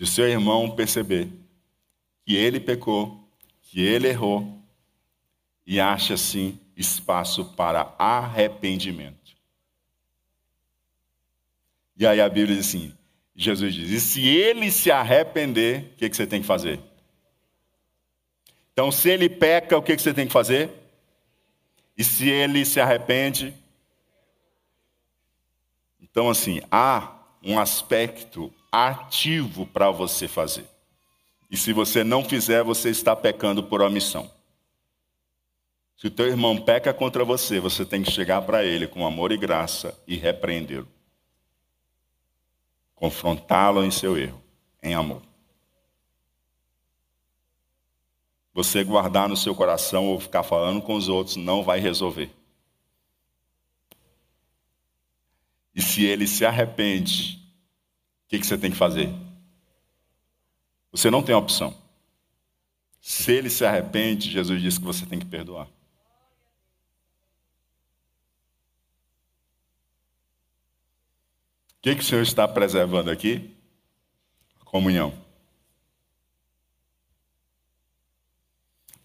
[0.00, 1.28] de seu irmão perceber
[2.24, 3.22] que ele pecou,
[3.60, 4.58] que ele errou
[5.66, 9.36] e acha assim espaço para arrependimento.
[11.98, 12.96] E aí a Bíblia diz assim:
[13.36, 16.80] Jesus diz, e se ele se arrepender, o que, que você tem que fazer?
[18.72, 20.70] Então, se ele peca, o que você tem que fazer?
[21.94, 23.52] E se ele se arrepende?
[26.00, 30.66] Então, assim, há um aspecto ativo para você fazer.
[31.50, 34.30] E se você não fizer, você está pecando por omissão.
[35.96, 39.32] Se o teu irmão peca contra você, você tem que chegar para ele com amor
[39.32, 40.88] e graça e repreendê-lo.
[42.94, 44.42] Confrontá-lo em seu erro,
[44.82, 45.22] em amor.
[48.54, 52.30] Você guardar no seu coração ou ficar falando com os outros não vai resolver.
[55.74, 57.40] E se ele se arrepende,
[58.30, 59.12] que, que você tem que fazer?
[60.92, 61.76] Você não tem opção.
[63.00, 65.66] Se ele se arrepende, Jesus disse que você tem que perdoar.
[65.66, 65.70] O
[71.82, 73.50] que, que o Senhor está preservando aqui?
[74.60, 75.12] A comunhão.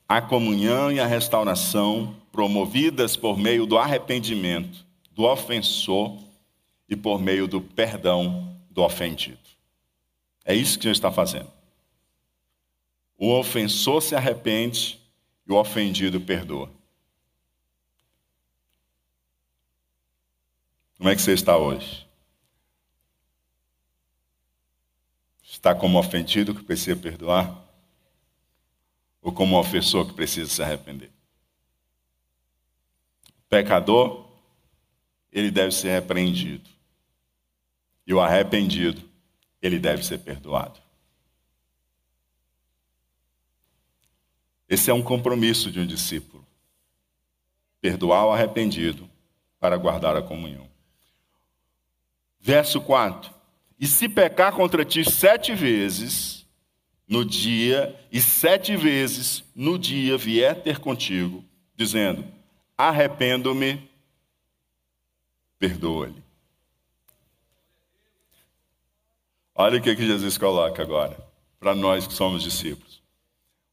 [0.07, 6.19] a comunhão e a restauração promovidas por meio do arrependimento do ofensor
[6.87, 9.39] e por meio do perdão do ofendido.
[10.45, 11.51] É isso que gente está fazendo.
[13.17, 14.99] O ofensor se arrepende
[15.47, 16.69] e o ofendido perdoa.
[20.97, 22.05] Como é que você está hoje?
[25.43, 27.65] Está como ofendido que precisa perdoar?
[29.25, 31.09] ou como ofensor que precisa se arrepender.
[33.39, 34.29] O pecador,
[35.31, 36.69] ele deve ser repreendido.
[38.05, 39.01] E o arrependido,
[39.61, 40.79] ele deve ser perdoado.
[44.67, 46.45] Esse é um compromisso de um discípulo.
[47.79, 49.09] Perdoar o arrependido
[49.59, 50.67] para guardar a comunhão.
[52.39, 53.33] Verso 4:
[53.79, 56.45] E se pecar contra ti sete vezes,
[57.07, 61.43] no dia, e sete vezes no dia vier ter contigo,
[61.75, 62.25] dizendo:
[62.77, 63.89] Arrependo-me,
[65.59, 66.24] perdoa-lhe.
[69.57, 71.17] Olha o que, que Jesus coloca agora,
[71.57, 73.01] para nós que somos discípulos.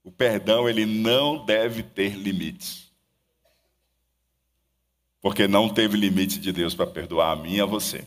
[0.04, 2.92] O perdão, ele não deve ter limites.
[5.20, 8.04] Porque não teve limite de Deus para perdoar a mim e a você.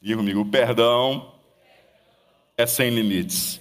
[0.00, 1.34] Diga comigo, o perdão
[2.56, 3.60] é sem limites.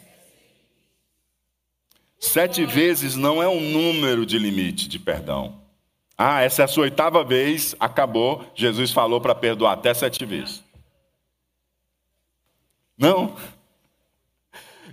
[2.18, 5.62] Sete vezes não é um número de limite de perdão.
[6.18, 8.46] Ah, essa é a sua oitava vez, acabou.
[8.56, 10.69] Jesus falou para perdoar até sete vezes.
[13.00, 13.38] Não,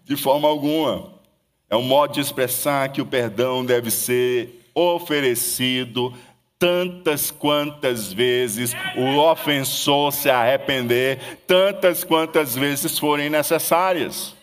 [0.04, 1.12] de forma alguma.
[1.68, 6.16] É um modo de expressar que o perdão deve ser oferecido
[6.56, 14.36] tantas quantas vezes o ofensor se arrepender, tantas quantas vezes forem necessárias.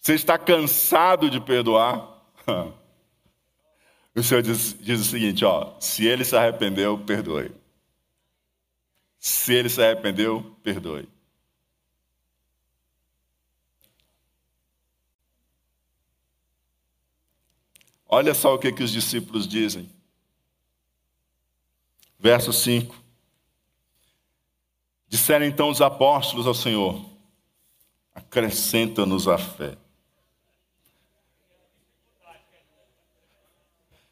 [0.00, 2.18] Você está cansado de perdoar?
[4.16, 7.52] O Senhor diz, diz, o seguinte: ó, se ele se arrependeu, perdoe.
[9.28, 11.06] Se ele se arrependeu, perdoe.
[18.06, 19.86] Olha só o que, que os discípulos dizem.
[22.18, 22.96] Verso 5.
[25.10, 27.04] Disseram então os apóstolos ao Senhor:
[28.14, 29.76] acrescenta-nos a fé.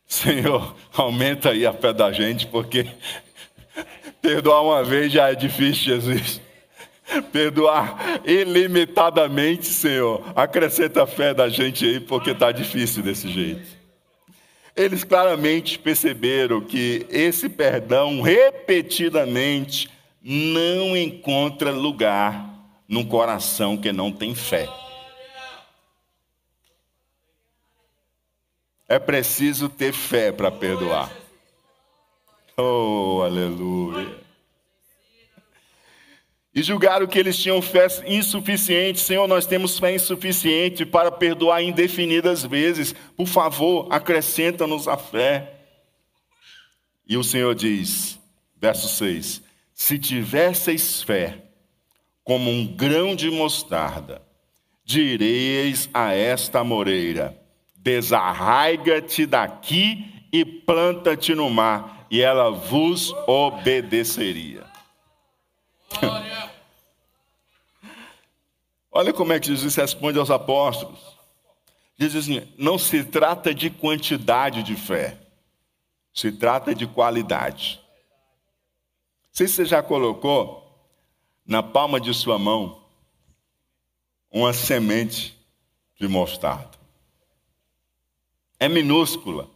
[0.06, 2.84] Senhor, aumenta aí a fé da gente, porque
[4.20, 6.40] perdoar uma vez já é difícil, Jesus.
[7.32, 10.22] Perdoar ilimitadamente, Senhor.
[10.34, 13.76] Acrescenta a fé da gente aí, porque está difícil desse jeito.
[14.74, 19.88] Eles claramente perceberam que esse perdão, repetidamente,
[20.20, 22.52] não encontra lugar
[22.88, 24.68] num coração que não tem fé.
[28.88, 31.10] É preciso ter fé para perdoar.
[32.57, 34.16] Oh, aleluia.
[36.54, 38.98] E julgaram que eles tinham fé insuficiente.
[38.98, 42.94] Senhor, nós temos fé insuficiente para perdoar indefinidas vezes.
[43.14, 45.52] Por favor, acrescenta-nos a fé.
[47.07, 48.18] E o Senhor diz,
[48.57, 49.42] verso 6:
[49.74, 51.42] Se tivesseis fé,
[52.24, 54.22] como um grão de mostarda,
[54.82, 57.38] direis a esta moreira:
[57.76, 64.64] desarraiga-te daqui e planta-te no mar, e ela vos obedeceria.
[68.90, 70.98] Olha como é que Jesus responde aos apóstolos.
[71.98, 75.18] Diz assim: não se trata de quantidade de fé,
[76.12, 77.80] se trata de qualidade.
[79.32, 80.66] Se você já colocou
[81.46, 82.82] na palma de sua mão
[84.30, 85.38] uma semente
[85.98, 86.76] de mostarda.
[88.59, 89.48] É minúscula,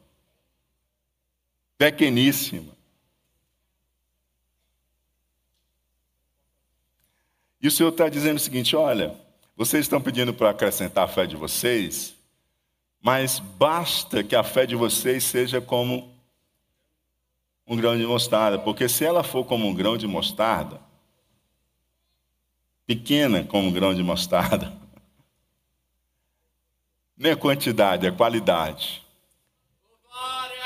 [1.81, 2.77] pequeníssima.
[7.59, 9.19] E o Senhor está dizendo o seguinte: olha,
[9.57, 12.15] vocês estão pedindo para acrescentar a fé de vocês,
[13.01, 16.15] mas basta que a fé de vocês seja como
[17.67, 20.83] um grão de mostarda, porque se ela for como um grão de mostarda,
[22.87, 24.77] pequena como um grão de mostarda,
[27.17, 29.03] nem a quantidade, a qualidade.
[30.03, 30.61] Glória.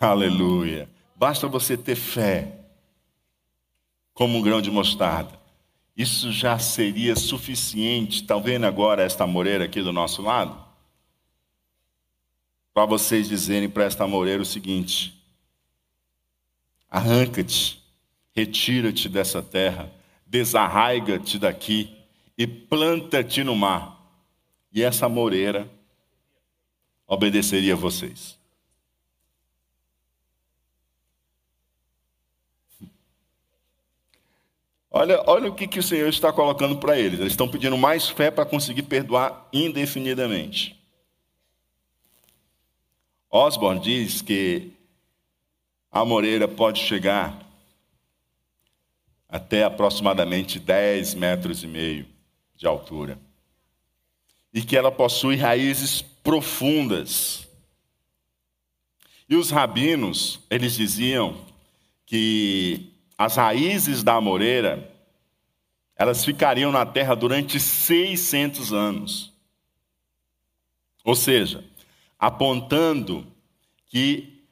[0.00, 0.88] Aleluia.
[1.16, 2.54] Basta você ter fé
[4.14, 5.38] como um grão de mostarda.
[5.96, 8.22] Isso já seria suficiente.
[8.22, 10.56] Está vendo agora esta moreira aqui do nosso lado?
[12.72, 15.20] Para vocês dizerem para esta moreira o seguinte:
[16.88, 17.78] arranca-te
[18.38, 19.92] retira-te dessa terra,
[20.24, 21.92] desarraiga-te daqui
[22.36, 23.98] e planta-te no mar.
[24.72, 25.68] E essa moreira
[27.04, 28.37] obedeceria a vocês.
[34.90, 37.20] Olha, olha o que, que o Senhor está colocando para eles.
[37.20, 40.78] Eles estão pedindo mais fé para conseguir perdoar indefinidamente.
[43.30, 44.72] Osborne diz que
[45.92, 47.46] a moreira pode chegar
[49.28, 52.06] até aproximadamente 10 metros e meio
[52.56, 53.18] de altura.
[54.54, 57.46] E que ela possui raízes profundas.
[59.28, 61.36] E os rabinos, eles diziam
[62.06, 64.90] que as raízes da amoreira,
[65.96, 69.34] elas ficariam na terra durante 600 anos.
[71.04, 71.64] Ou seja,
[72.18, 73.26] apontando
[73.86, 74.44] que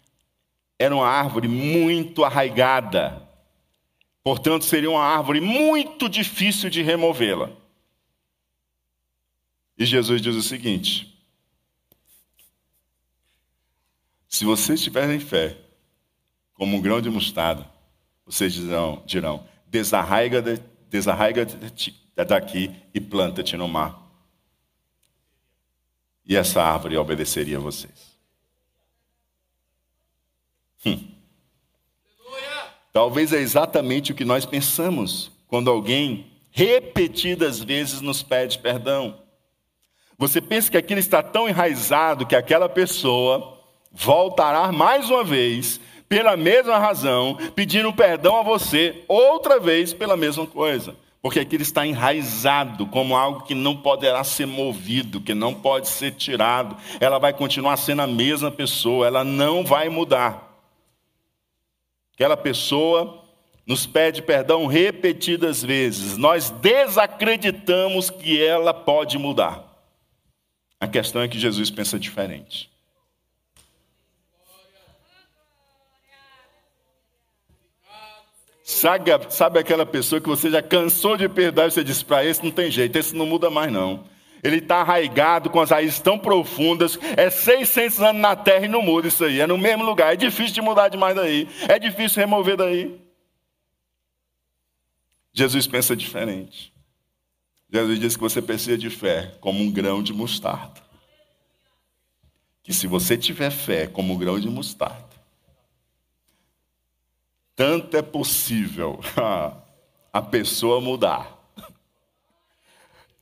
[0.78, 3.26] era uma árvore muito arraigada,
[4.26, 7.48] Portanto, seria uma árvore muito difícil de removê-la.
[9.78, 11.16] E Jesus diz o seguinte:
[14.26, 15.56] se vocês tiverem fé,
[16.54, 17.70] como um grão de mostarda,
[18.26, 21.46] vocês dirão, dirão desarraiga, de, desarraiga
[22.16, 24.02] daqui e planta-te no mar.
[26.24, 28.16] E essa árvore obedeceria a vocês.
[30.84, 31.12] Hum.
[32.92, 39.22] Talvez é exatamente o que nós pensamos quando alguém repetidas vezes nos pede perdão.
[40.18, 43.60] Você pensa que aquilo está tão enraizado que aquela pessoa
[43.92, 45.78] voltará mais uma vez,
[46.08, 50.94] pela mesma razão, pedindo perdão a você outra vez pela mesma coisa.
[51.20, 56.12] Porque aquilo está enraizado como algo que não poderá ser movido, que não pode ser
[56.12, 56.76] tirado.
[57.00, 60.46] Ela vai continuar sendo a mesma pessoa, ela não vai mudar.
[62.14, 63.24] Aquela pessoa
[63.66, 66.16] nos pede perdão repetidas vezes.
[66.16, 69.64] Nós desacreditamos que ela pode mudar.
[70.78, 72.70] A questão é que Jesus pensa diferente.
[78.68, 82.42] Sabe, sabe aquela pessoa que você já cansou de perdoar e você diz para esse
[82.42, 84.04] não tem jeito, esse não muda mais não.
[84.42, 86.98] Ele está arraigado com as raízes tão profundas.
[87.16, 89.40] É 600 anos na terra e não muda isso aí.
[89.40, 90.12] É no mesmo lugar.
[90.12, 91.48] É difícil de mudar demais daí.
[91.68, 93.00] É difícil remover daí.
[95.32, 96.72] Jesus pensa diferente.
[97.72, 100.82] Jesus diz que você precisa de fé como um grão de mostarda.
[102.64, 105.05] Que se você tiver fé como um grão de mostarda,
[107.56, 109.00] tanto é possível
[110.12, 111.34] a pessoa mudar.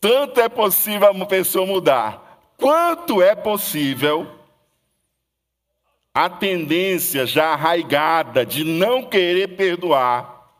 [0.00, 4.30] Tanto é possível a pessoa mudar, quanto é possível
[6.12, 10.52] a tendência já arraigada de não querer perdoar,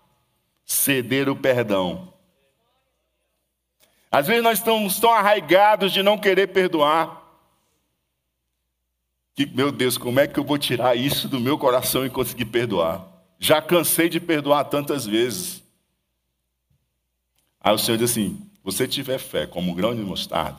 [0.64, 2.14] ceder o perdão.
[4.11, 7.22] Às vezes nós estamos tão arraigados de não querer perdoar,
[9.35, 12.45] que, meu Deus, como é que eu vou tirar isso do meu coração e conseguir
[12.47, 13.14] perdoar?
[13.39, 15.62] Já cansei de perdoar tantas vezes.
[17.61, 20.59] Aí o Senhor diz assim: você tiver fé como um grão de mostarda,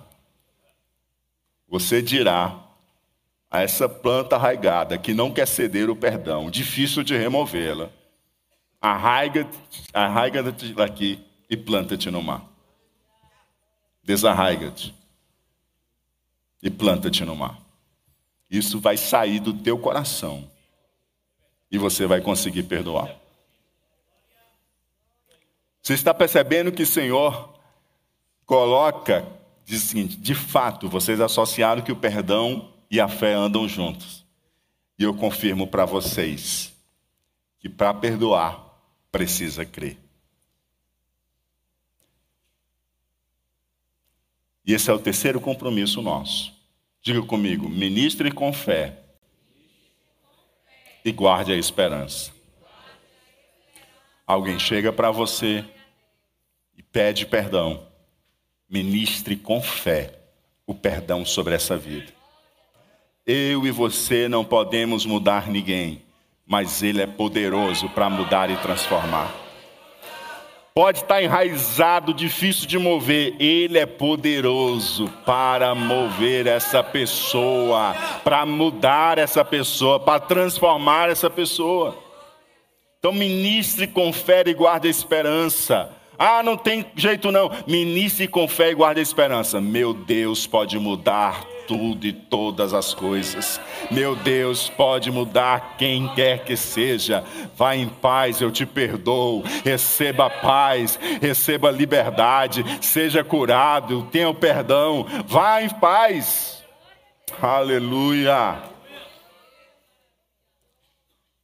[1.68, 2.64] você dirá
[3.50, 7.90] a essa planta arraigada que não quer ceder o perdão, difícil de removê-la,
[8.82, 9.58] arraiga-te
[9.94, 12.44] arraiga daqui e planta-te no mar.
[14.04, 14.94] Desarraiga-te
[16.62, 17.60] e planta-te no mar.
[18.50, 20.50] Isso vai sair do teu coração
[21.72, 23.14] e você vai conseguir perdoar.
[25.82, 27.54] Você está percebendo que o Senhor
[28.46, 29.26] coloca,
[29.64, 34.26] diz o seguinte: de fato, vocês associaram que o perdão e a fé andam juntos.
[34.98, 36.74] E eu confirmo para vocês
[37.60, 38.64] que para perdoar
[39.12, 39.98] precisa crer.
[44.66, 46.54] E esse é o terceiro compromisso nosso.
[47.02, 49.05] Diga comigo: ministre com fé
[51.06, 52.32] e guarde a esperança.
[54.26, 55.64] Alguém chega para você
[56.76, 57.88] e pede perdão.
[58.68, 60.20] Ministre com fé
[60.66, 62.12] o perdão sobre essa vida.
[63.24, 66.02] Eu e você não podemos mudar ninguém,
[66.46, 69.45] mas Ele é poderoso para mudar e transformar.
[70.78, 73.34] Pode estar enraizado, difícil de mover.
[73.40, 77.96] Ele é poderoso para mover essa pessoa,
[78.26, 81.98] para mudar essa pessoa, para transformar essa pessoa.
[83.00, 85.90] Então, ministre com fé e guarde a esperança.
[86.20, 87.50] Ah, não tem jeito não.
[87.66, 89.62] Ministre com fé e guarde a esperança.
[89.62, 93.60] Meu Deus pode mudar tudo e todas as coisas.
[93.92, 97.24] Meu Deus pode mudar quem quer que seja.
[97.56, 99.44] Vá em paz, eu te perdoo.
[99.64, 105.06] Receba paz, receba liberdade, seja curado, tenha o perdão.
[105.26, 106.64] Vá em paz.
[107.42, 108.62] Aleluia.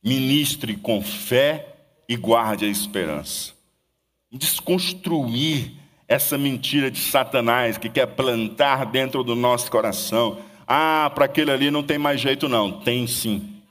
[0.03, 1.75] Ministre com fé
[2.07, 3.53] e guarde a esperança.
[4.31, 5.80] Desconstruir
[6.11, 10.39] essa mentira de Satanás que quer plantar dentro do nosso coração.
[10.67, 12.69] Ah, para aquele ali não tem mais jeito, não.
[12.69, 13.61] Tem sim.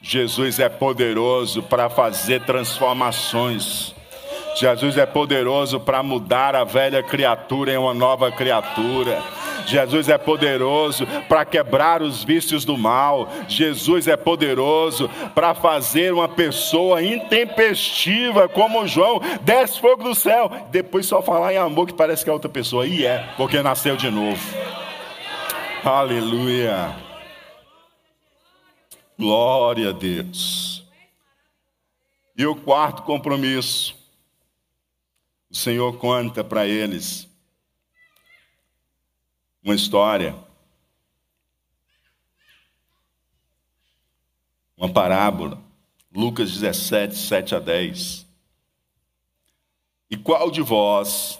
[0.00, 3.92] Jesus é poderoso para fazer transformações.
[4.54, 9.20] Jesus é poderoso para mudar a velha criatura em uma nova criatura.
[9.66, 13.30] Jesus é poderoso para quebrar os vícios do mal.
[13.48, 20.50] Jesus é poderoso para fazer uma pessoa intempestiva como João, desce fogo do céu.
[20.70, 22.86] Depois só falar em amor que parece que é outra pessoa.
[22.86, 24.40] E é, porque nasceu de novo.
[25.84, 26.96] Aleluia.
[29.18, 30.84] Glória a Deus.
[32.36, 33.96] E o quarto compromisso.
[35.50, 37.27] O Senhor conta para eles
[39.62, 40.34] uma história,
[44.76, 45.60] uma parábola,
[46.14, 48.26] Lucas 17, 7 a 10.
[50.10, 51.38] E qual de vós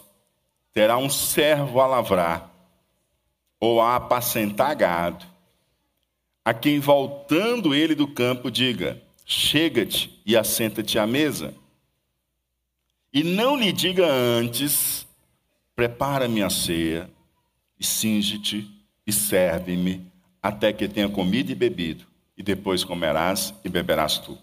[0.72, 2.50] terá um servo a lavrar
[3.58, 5.26] ou a apacentar gado,
[6.44, 11.54] a quem voltando ele do campo diga: Chega-te e assenta-te à mesa?
[13.12, 15.06] E não lhe diga antes:
[15.74, 17.10] Prepara-me a ceia
[17.78, 18.68] e cinge-te
[19.06, 20.06] e serve-me
[20.42, 22.06] até que tenha comido e bebido,
[22.36, 24.38] e depois comerás e beberás tu.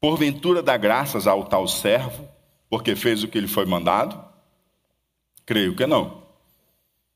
[0.00, 2.28] Porventura dá graças ao tal servo,
[2.68, 4.22] porque fez o que lhe foi mandado?
[5.46, 6.22] Creio que não.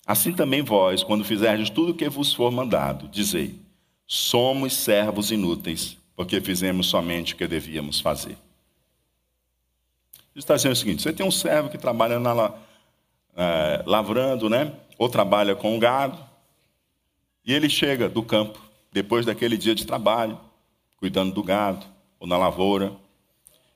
[0.07, 3.59] Assim também vós, quando fizerdes tudo o que vos for mandado, dizei:
[4.07, 8.38] somos servos inúteis, porque fizemos somente o que devíamos fazer.
[10.34, 12.55] Está dizendo o seguinte: você tem um servo que trabalha na,
[13.37, 14.72] é, lavrando, né?
[14.99, 16.18] Ou trabalha com o gado.
[17.45, 18.59] E ele chega do campo,
[18.91, 20.41] depois daquele dia de trabalho,
[20.97, 21.87] cuidando do gado,
[22.18, 22.97] ou na lavoura.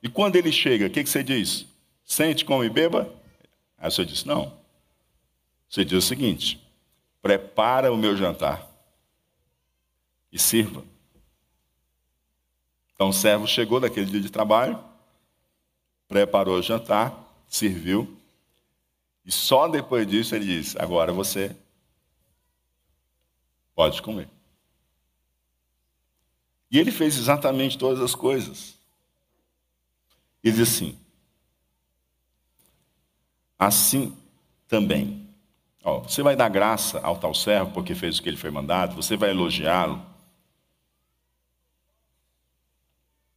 [0.03, 1.65] E quando ele chega, o que, que você diz?
[2.03, 3.13] Sente, come e beba?
[3.77, 4.51] Aí você diz, não.
[5.69, 6.61] Você diz o seguinte:
[7.21, 8.67] prepara o meu jantar
[10.31, 10.83] e sirva.
[12.93, 14.77] Então o servo chegou daquele dia de trabalho,
[16.07, 18.17] preparou o jantar, serviu,
[19.31, 21.55] e só depois disso ele disse: agora você
[23.73, 24.27] pode comer.
[26.69, 28.77] E ele fez exatamente todas as coisas.
[30.43, 30.99] Ele diz assim:
[33.57, 34.17] assim
[34.67, 35.25] também.
[35.81, 38.95] Ó, você vai dar graça ao tal servo porque fez o que ele foi mandado,
[38.95, 40.05] você vai elogiá-lo.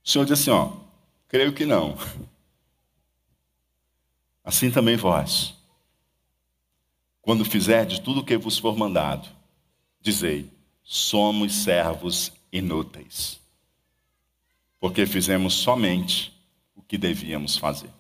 [0.04, 0.72] O Senhor diz assim: ó,
[1.28, 1.96] creio que não.
[4.46, 5.53] Assim também vós,
[7.24, 9.28] quando fizerdes tudo o que vos for mandado,
[9.98, 10.50] dizei:
[10.82, 13.40] somos servos inúteis,
[14.78, 16.32] porque fizemos somente
[16.76, 17.90] o que devíamos fazer.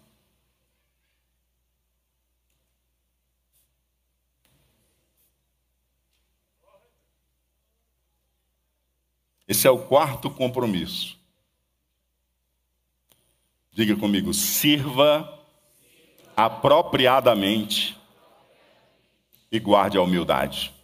[9.48, 11.18] Esse é o quarto compromisso.
[13.72, 15.30] Diga comigo: sirva
[16.36, 17.96] apropriadamente
[19.54, 20.74] e guarde a humildade.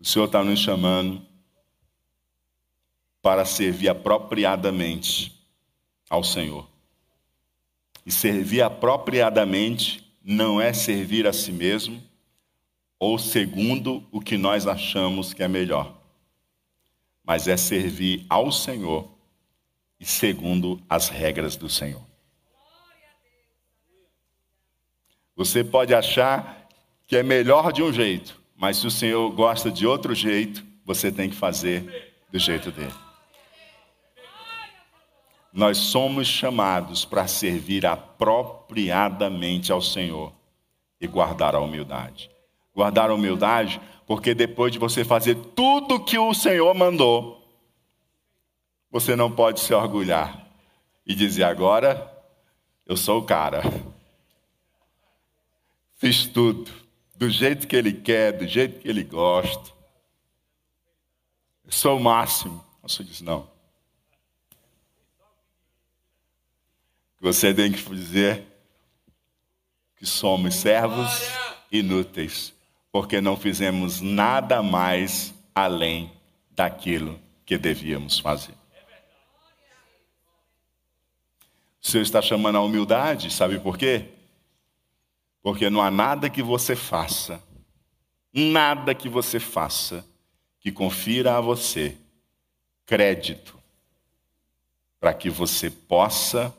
[0.00, 1.20] O Senhor está nos chamando
[3.20, 5.46] para servir apropriadamente
[6.08, 6.66] ao Senhor.
[8.06, 12.02] E servir apropriadamente não é servir a si mesmo
[12.98, 16.00] ou segundo o que nós achamos que é melhor,
[17.22, 19.06] mas é servir ao Senhor
[20.00, 22.13] e segundo as regras do Senhor.
[25.36, 26.68] Você pode achar
[27.06, 31.10] que é melhor de um jeito, mas se o Senhor gosta de outro jeito, você
[31.10, 32.94] tem que fazer do jeito dele.
[35.52, 40.32] Nós somos chamados para servir apropriadamente ao Senhor
[41.00, 42.30] e guardar a humildade.
[42.74, 47.40] Guardar a humildade, porque depois de você fazer tudo que o Senhor mandou,
[48.90, 50.44] você não pode se orgulhar
[51.06, 52.12] e dizer agora
[52.86, 53.62] eu sou o cara.
[55.96, 56.70] Fiz tudo
[57.16, 59.72] do jeito que ele quer, do jeito que ele gosta.
[61.64, 62.64] Eu sou o máximo.
[62.82, 63.48] Você diz, não.
[67.20, 68.44] Você tem que dizer
[69.96, 71.22] que somos servos
[71.72, 72.52] inúteis,
[72.92, 76.12] porque não fizemos nada mais além
[76.50, 78.54] daquilo que devíamos fazer.
[81.80, 84.13] O Senhor está chamando a humildade, sabe por quê?
[85.44, 87.38] Porque não há nada que você faça,
[88.32, 90.02] nada que você faça,
[90.58, 91.98] que confira a você
[92.86, 93.54] crédito
[94.98, 96.56] para que você possa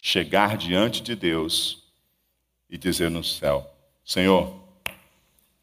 [0.00, 1.92] chegar diante de Deus
[2.70, 3.68] e dizer no céu:
[4.04, 4.54] Senhor,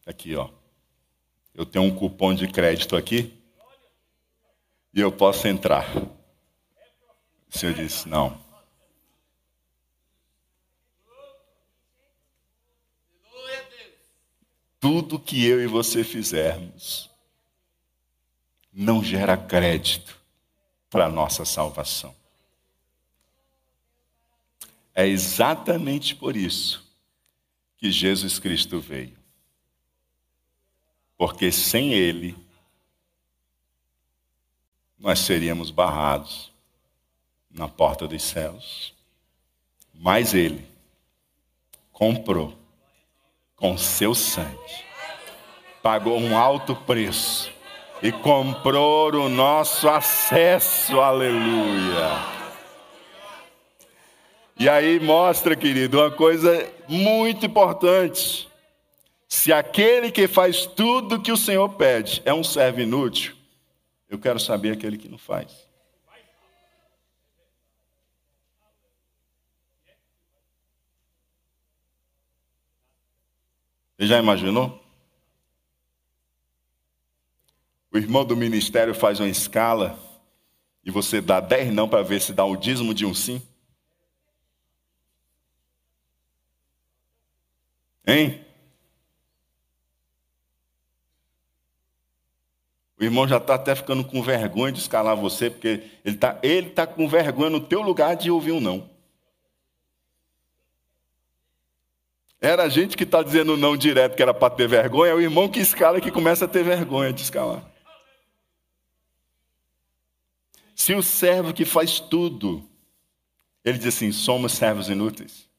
[0.05, 0.49] aqui ó,
[1.53, 3.41] eu tenho um cupom de crédito aqui
[4.93, 5.95] e eu posso entrar.
[5.95, 8.44] O Senhor disse: Não.
[14.85, 17.09] Tudo que eu e você fizermos
[18.71, 20.15] não gera crédito
[20.91, 22.15] para a nossa salvação.
[24.93, 26.87] É exatamente por isso
[27.79, 29.17] que Jesus Cristo veio.
[31.17, 32.37] Porque sem Ele,
[34.99, 36.51] nós seríamos barrados
[37.49, 38.93] na porta dos céus.
[39.91, 40.63] Mas Ele
[41.91, 42.64] comprou
[43.55, 44.85] com seu sangue.
[45.81, 47.51] Pagou um alto preço
[48.01, 52.35] e comprou o nosso acesso, aleluia.
[54.57, 58.47] E aí mostra, querido, uma coisa muito importante.
[59.27, 63.35] Se aquele que faz tudo que o Senhor pede é um servo inútil,
[64.09, 65.64] eu quero saber aquele que não faz.
[73.97, 74.83] Você já imaginou?
[77.91, 79.97] O irmão do ministério faz uma escala
[80.83, 83.41] e você dá dez não para ver se dá o dízimo de um sim?
[88.05, 88.45] Hein?
[92.99, 96.69] O irmão já está até ficando com vergonha de escalar você, porque ele está ele
[96.69, 98.94] tá com vergonha no teu lugar de ouvir um não.
[102.45, 105.19] Era a gente que está dizendo não direto, que era para ter vergonha, é o
[105.19, 107.67] irmão que escala que começa a ter vergonha de escalar.
[110.75, 112.63] Se o servo que faz tudo
[113.63, 115.49] Ele diz assim: somos servos inúteis.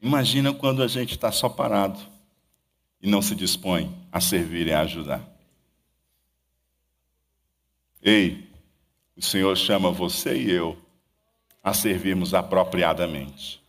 [0.00, 2.00] Imagina quando a gente está só parado
[3.02, 5.28] e não se dispõe a servir e a ajudar.
[8.00, 8.48] Ei,
[9.14, 10.78] o Senhor chama você e eu
[11.62, 13.65] a servirmos apropriadamente.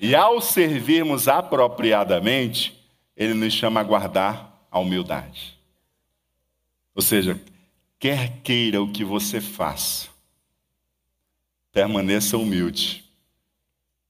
[0.00, 2.82] E ao servirmos apropriadamente,
[3.14, 5.60] Ele nos chama a guardar a humildade.
[6.94, 7.38] Ou seja,
[7.98, 10.08] quer queira o que você faça,
[11.70, 13.04] permaneça humilde.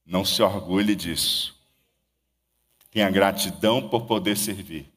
[0.05, 1.53] Não se orgulhe disso.
[2.89, 4.89] Tenha gratidão por poder servir,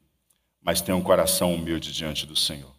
[0.61, 2.73] mas tenha um coração humilde diante do Senhor.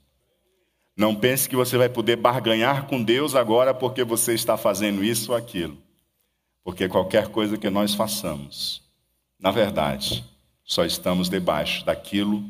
[0.96, 5.32] Não pense que você vai poder barganhar com Deus agora porque você está fazendo isso
[5.32, 5.85] ou aquilo.
[6.66, 8.82] Porque qualquer coisa que nós façamos,
[9.38, 10.24] na verdade,
[10.64, 12.42] só estamos debaixo daquilo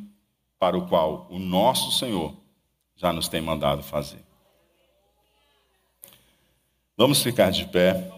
[0.58, 2.34] para o qual o nosso Senhor
[2.96, 4.24] já nos tem mandado fazer.
[6.96, 8.10] Vamos ficar de pé.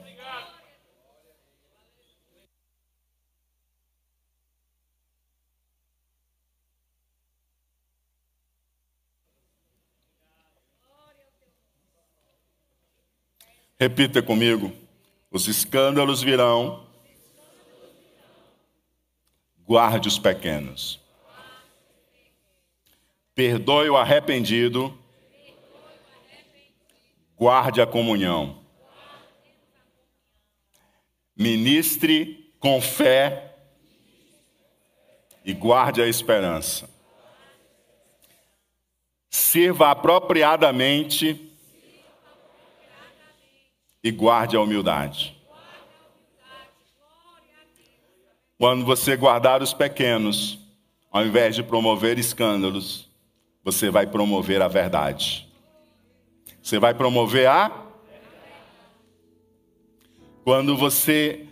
[13.81, 14.73] Repita comigo:
[15.31, 16.87] os escândalos virão,
[19.67, 21.01] guarde os pequenos.
[23.35, 24.97] Perdoe o arrependido,
[27.37, 28.59] guarde a comunhão.
[31.37, 33.55] Ministre com fé
[35.45, 36.91] e guarde a esperança.
[39.31, 41.48] Sirva apropriadamente
[44.09, 45.37] e guarde a humildade.
[48.57, 50.59] Quando você guardar os pequenos,
[51.13, 53.07] ao invés de promover escândalos,
[53.63, 55.47] você vai promover a verdade.
[56.63, 57.71] Você vai promover a.
[60.43, 61.45] Quando você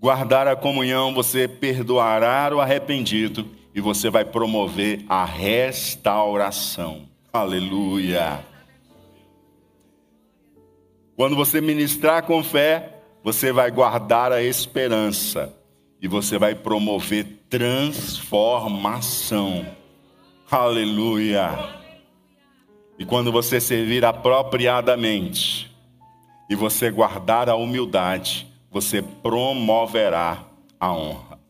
[0.00, 7.08] guardar a comunhão, você perdoará o arrependido e você vai promover a restauração.
[7.32, 8.47] Aleluia.
[11.18, 15.52] Quando você ministrar com fé, você vai guardar a esperança
[16.00, 19.66] e você vai promover transformação.
[20.48, 21.74] Aleluia.
[22.96, 25.68] E quando você servir apropriadamente
[26.48, 30.44] e você guardar a humildade, você promoverá
[30.78, 31.40] a honra.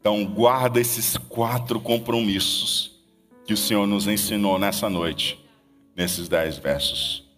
[0.00, 2.98] Então, guarda esses quatro compromissos
[3.44, 5.38] que o Senhor nos ensinou nessa noite,
[5.94, 7.28] nesses dez versos.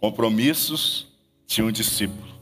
[0.00, 1.06] Compromissos
[1.46, 2.32] de um discípulo,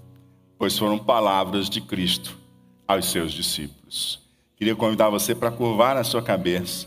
[0.57, 2.39] pois foram palavras de Cristo
[2.87, 4.23] aos seus discípulos.
[4.57, 6.87] Queria convidar você para curvar a sua cabeça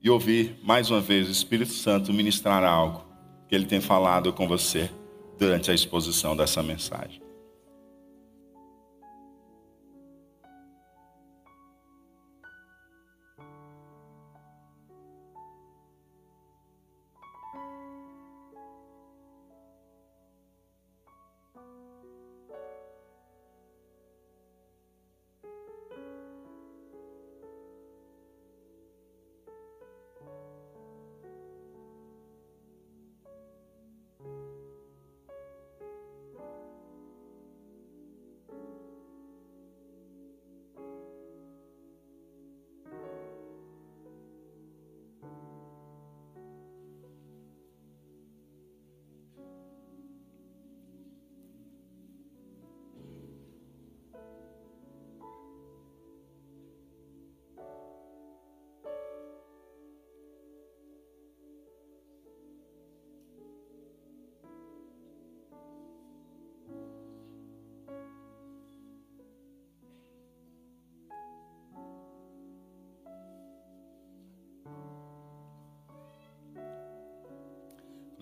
[0.00, 3.04] e ouvir mais uma vez o Espírito Santo ministrar algo
[3.48, 4.88] que ele tem falado com você
[5.36, 7.20] durante a exposição dessa mensagem.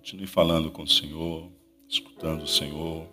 [0.08, 1.52] Continue falando com o Senhor,
[1.86, 3.06] escutando o Senhor.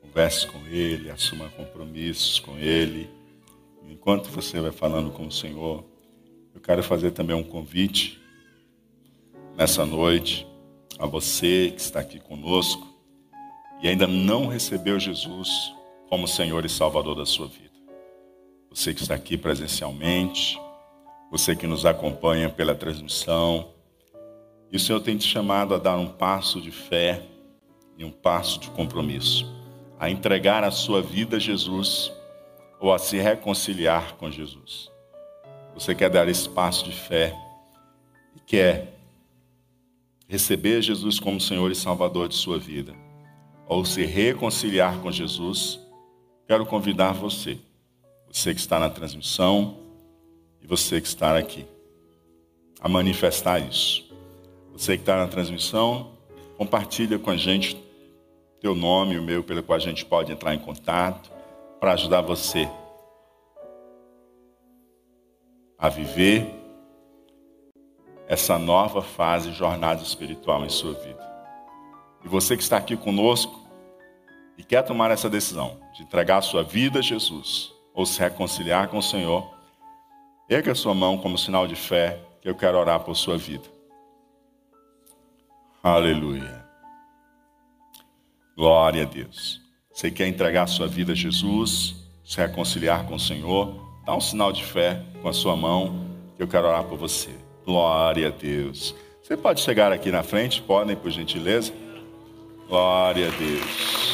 [0.00, 3.06] Converse com Ele, assuma compromissos com Ele.
[3.86, 5.84] Enquanto você vai falando com o Senhor,
[6.54, 8.18] eu quero fazer também um convite
[9.54, 10.46] nessa noite
[10.98, 12.82] a você que está aqui conosco
[13.82, 15.50] e ainda não recebeu Jesus
[16.08, 17.69] como Senhor e Salvador da sua vida
[18.70, 20.60] você que está aqui presencialmente,
[21.30, 23.72] você que nos acompanha pela transmissão.
[24.70, 27.22] E o Senhor tem te chamado a dar um passo de fé
[27.98, 29.44] e um passo de compromisso,
[29.98, 32.12] a entregar a sua vida a Jesus
[32.78, 34.90] ou a se reconciliar com Jesus.
[35.74, 37.34] você quer dar esse passo de fé
[38.34, 38.96] e quer
[40.28, 42.94] receber Jesus como Senhor e Salvador de sua vida,
[43.66, 45.80] ou se reconciliar com Jesus,
[46.46, 47.58] quero convidar você,
[48.30, 49.76] você que está na transmissão
[50.62, 51.66] e você que está aqui,
[52.80, 54.08] a manifestar isso.
[54.72, 56.12] Você que está na transmissão,
[56.56, 57.76] compartilha com a gente
[58.60, 61.30] teu nome, o meu, pelo qual a gente pode entrar em contato
[61.80, 62.68] para ajudar você
[65.78, 66.46] a viver
[68.28, 71.30] essa nova fase jornada espiritual em sua vida.
[72.24, 73.58] E você que está aqui conosco
[74.56, 78.88] e quer tomar essa decisão de entregar a sua vida a Jesus ou se reconciliar
[78.88, 79.46] com o Senhor,
[80.48, 83.64] erga a sua mão como sinal de fé que eu quero orar por sua vida.
[85.82, 86.64] Aleluia.
[88.56, 89.60] Glória a Deus.
[89.92, 91.94] Você quer entregar sua vida a Jesus,
[92.24, 93.74] se reconciliar com o Senhor,
[94.06, 96.06] dá um sinal de fé com a sua mão
[96.38, 97.34] que eu quero orar por você.
[97.66, 98.94] Glória a Deus.
[99.22, 101.70] Você pode chegar aqui na frente, podem, por gentileza?
[102.66, 104.09] Glória a Deus.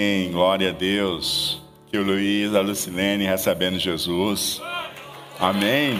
[0.00, 1.60] Em glória a Deus.
[1.88, 4.62] Que o Luiz, a Lucilene recebendo Jesus.
[5.40, 5.98] Amém.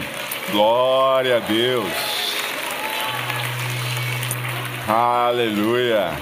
[0.53, 1.85] Glória a Deus.
[4.87, 6.13] Aleluia.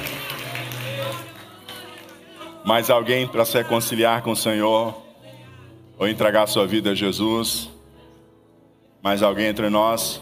[2.65, 4.99] Mais alguém para se reconciliar com o Senhor?
[5.99, 7.69] Ou entregar sua vida a Jesus?
[9.03, 10.19] Mais alguém entre nós?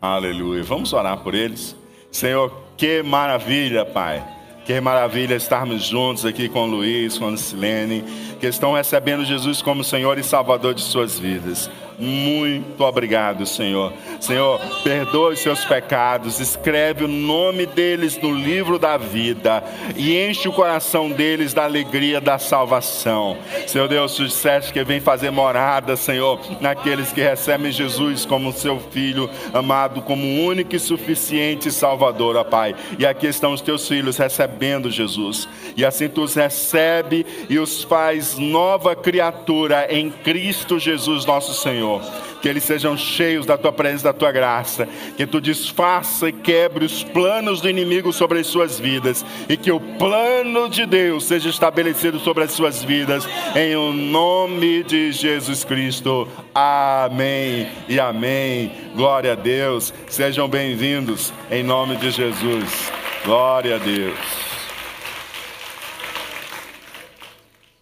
[0.00, 0.62] Aleluia.
[0.62, 1.74] Vamos orar por eles.
[2.12, 4.38] Senhor, que maravilha, Pai
[4.70, 8.04] que maravilha estarmos juntos aqui com o Luiz, com a Silene,
[8.38, 11.68] que estão recebendo Jesus como Senhor e Salvador de suas vidas.
[12.00, 13.92] Muito obrigado, Senhor.
[14.18, 19.62] Senhor, perdoe seus pecados, escreve o nome deles no livro da vida
[19.94, 23.36] e enche o coração deles da alegria da salvação.
[23.66, 28.80] Senhor Deus, tu disseste que vem fazer morada, Senhor, naqueles que recebem Jesus como seu
[28.80, 32.74] filho amado, como único e suficiente Salvador, ó Pai.
[32.98, 35.46] E aqui estão os teus filhos recebendo Jesus.
[35.76, 41.89] E assim tu os recebe e os faz nova criatura em Cristo Jesus, nosso Senhor.
[41.98, 42.30] Senhor.
[42.40, 44.88] Que eles sejam cheios da tua presença, da tua graça.
[45.16, 49.24] Que tu desfaça e quebre os planos do inimigo sobre as suas vidas.
[49.48, 53.28] E que o plano de Deus seja estabelecido sobre as suas vidas.
[53.54, 56.26] Em o nome de Jesus Cristo.
[56.54, 58.72] Amém e amém.
[58.94, 59.92] Glória a Deus.
[60.08, 62.92] Sejam bem-vindos em nome de Jesus.
[63.24, 64.49] Glória a Deus.